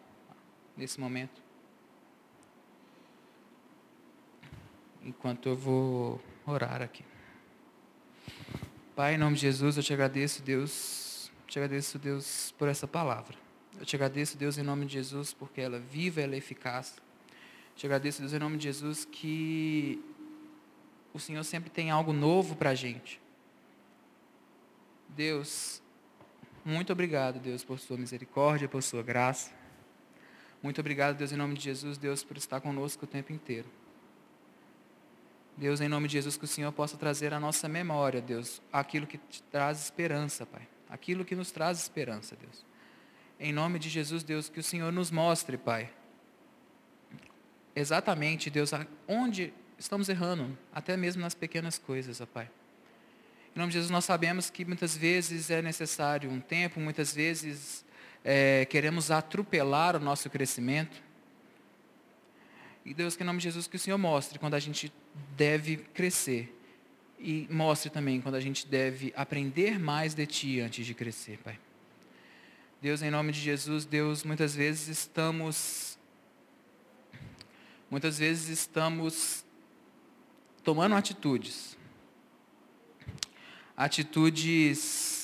[0.79, 1.41] nesse momento.
[5.03, 7.03] Enquanto eu vou orar aqui.
[8.95, 13.37] Pai, em nome de Jesus, eu te agradeço, Deus, te agradeço, Deus, por essa palavra.
[13.77, 16.95] Eu te agradeço, Deus, em nome de Jesus, porque ela é viva, ela é eficaz.
[17.75, 20.01] Te agradeço, Deus, em nome de Jesus, que
[21.13, 23.21] o Senhor sempre tem algo novo para a gente.
[25.09, 25.81] Deus,
[26.63, 29.58] muito obrigado, Deus, por sua misericórdia, por sua graça.
[30.61, 33.67] Muito obrigado, Deus, em nome de Jesus, Deus, por estar conosco o tempo inteiro.
[35.55, 39.05] Deus, em nome de Jesus, que o Senhor possa trazer à nossa memória, Deus, aquilo
[39.07, 40.67] que te traz esperança, Pai.
[40.89, 42.65] Aquilo que nos traz esperança, Deus.
[43.39, 45.89] Em nome de Jesus, Deus, que o Senhor nos mostre, Pai.
[47.75, 48.71] Exatamente, Deus,
[49.07, 52.49] onde estamos errando, até mesmo nas pequenas coisas, ó Pai.
[53.55, 57.85] Em nome de Jesus, nós sabemos que muitas vezes é necessário um tempo, muitas vezes
[58.23, 61.01] é, queremos atropelar o nosso crescimento.
[62.85, 64.91] E Deus, que em nome de Jesus, que o Senhor mostre quando a gente
[65.35, 66.55] deve crescer.
[67.19, 71.59] E mostre também quando a gente deve aprender mais de Ti antes de crescer, Pai.
[72.81, 75.99] Deus, em nome de Jesus, Deus, muitas vezes estamos
[77.89, 79.43] muitas vezes estamos
[80.63, 81.77] tomando atitudes.
[83.75, 85.18] Atitudes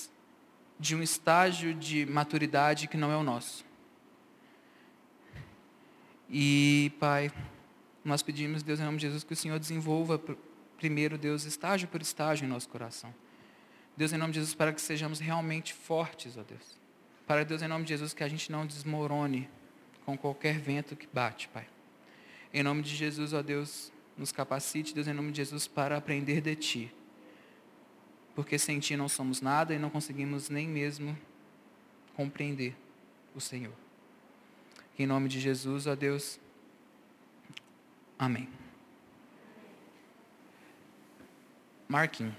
[0.80, 3.66] de um estágio de maturidade que não é o nosso.
[6.30, 7.32] E, Pai,
[8.04, 10.20] nós pedimos, Deus, em nome de Jesus, que o Senhor desenvolva
[10.78, 13.14] primeiro, Deus, estágio por estágio em nosso coração.
[13.96, 16.78] Deus, em nome de Jesus, para que sejamos realmente fortes, ó Deus.
[17.26, 19.50] Para Deus, em nome de Jesus, que a gente não desmorone
[20.06, 21.68] com qualquer vento que bate, Pai.
[22.54, 26.42] Em nome de Jesus, ó Deus, nos capacite, Deus, em nome de Jesus, para aprender
[26.42, 26.94] de Ti.
[28.36, 31.18] Porque sem Ti não somos nada e não conseguimos nem mesmo
[32.14, 32.76] compreender
[33.34, 33.74] o Senhor.
[35.00, 36.40] Em nome de Jesus, ó Deus.
[38.20, 38.50] Amém.
[41.88, 42.34] Marquinhos.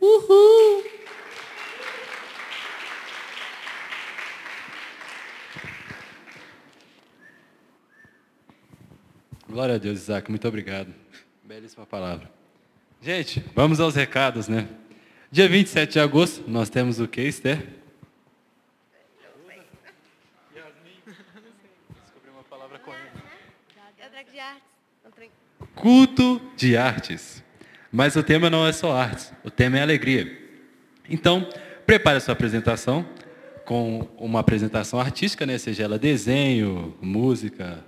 [0.00, 0.84] Uhul!
[9.48, 10.94] Glória a Deus, Isaac, muito obrigado.
[11.42, 12.35] Belíssima palavra.
[13.06, 14.66] Gente, vamos aos recados, né?
[15.30, 17.64] Dia 27 de agosto, nós temos o que, Esther?
[25.76, 27.44] Culto de artes.
[27.92, 30.36] Mas o tema não é só artes, o tema é alegria.
[31.08, 31.48] Então,
[31.86, 33.08] prepare a sua apresentação
[33.64, 35.58] com uma apresentação artística, né?
[35.58, 37.84] seja ela desenho, música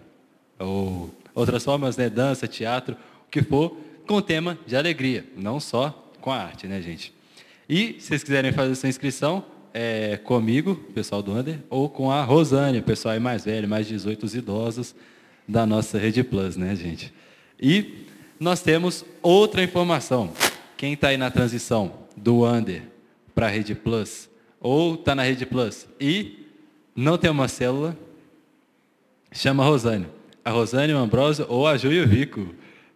[0.61, 2.97] ou outras formas, né, dança, teatro,
[3.27, 7.13] o que for, com o tema de alegria, não só com a arte, né, gente?
[7.69, 9.45] E se vocês quiserem fazer sua inscrição,
[9.75, 14.25] é comigo, pessoal do Under, ou com a Rosane, pessoal aí mais velho, mais 18
[14.25, 14.95] os idosos
[15.47, 17.13] da nossa Rede Plus, né, gente?
[17.61, 18.07] E
[18.41, 20.33] nós temos outra informação.
[20.77, 22.83] Quem está aí na transição do Under
[23.35, 26.47] para a Rede Plus, ou está na Rede Plus e
[26.97, 27.97] não tem uma célula,
[29.31, 30.07] chama a Rosane
[30.49, 32.55] a Rosane, o Ambrosio ou a Ju e o Rico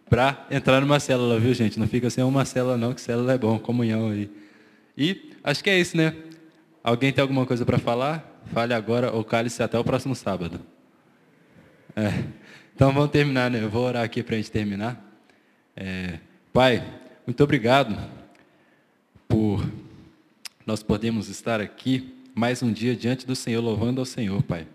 [0.09, 1.79] para entrar numa célula, viu, gente?
[1.79, 4.29] Não fica sem uma célula, não, que célula é bom, comunhão aí.
[4.97, 6.15] E acho que é isso, né?
[6.83, 8.41] Alguém tem alguma coisa para falar?
[8.53, 10.59] Fale agora ou cale-se até o próximo sábado.
[11.95, 12.23] É.
[12.75, 13.63] Então vamos terminar, né?
[13.63, 15.01] Eu vou orar aqui para a gente terminar.
[15.75, 16.19] É,
[16.51, 16.83] pai,
[17.25, 17.97] muito obrigado
[19.27, 19.65] por
[20.65, 24.67] nós podermos estar aqui mais um dia diante do Senhor, louvando ao Senhor, Pai.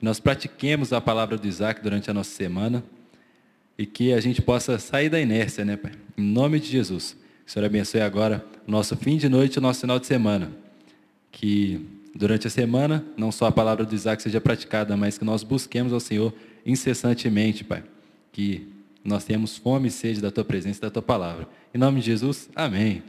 [0.00, 2.84] Nós pratiquemos a palavra do Isaac durante a nossa semana
[3.78, 5.92] e que a gente possa sair da inércia, né, Pai?
[6.16, 7.16] Em nome de Jesus.
[7.44, 10.06] Que o Senhor abençoe agora o nosso fim de noite e o nosso final de
[10.06, 10.50] semana.
[11.30, 11.80] Que
[12.14, 15.92] durante a semana, não só a palavra do Isaac seja praticada, mas que nós busquemos
[15.92, 16.34] ao Senhor
[16.66, 17.84] incessantemente, Pai.
[18.32, 18.66] Que
[19.04, 21.48] nós tenhamos fome e sede da Tua presença e da Tua palavra.
[21.72, 23.02] Em nome de Jesus, amém.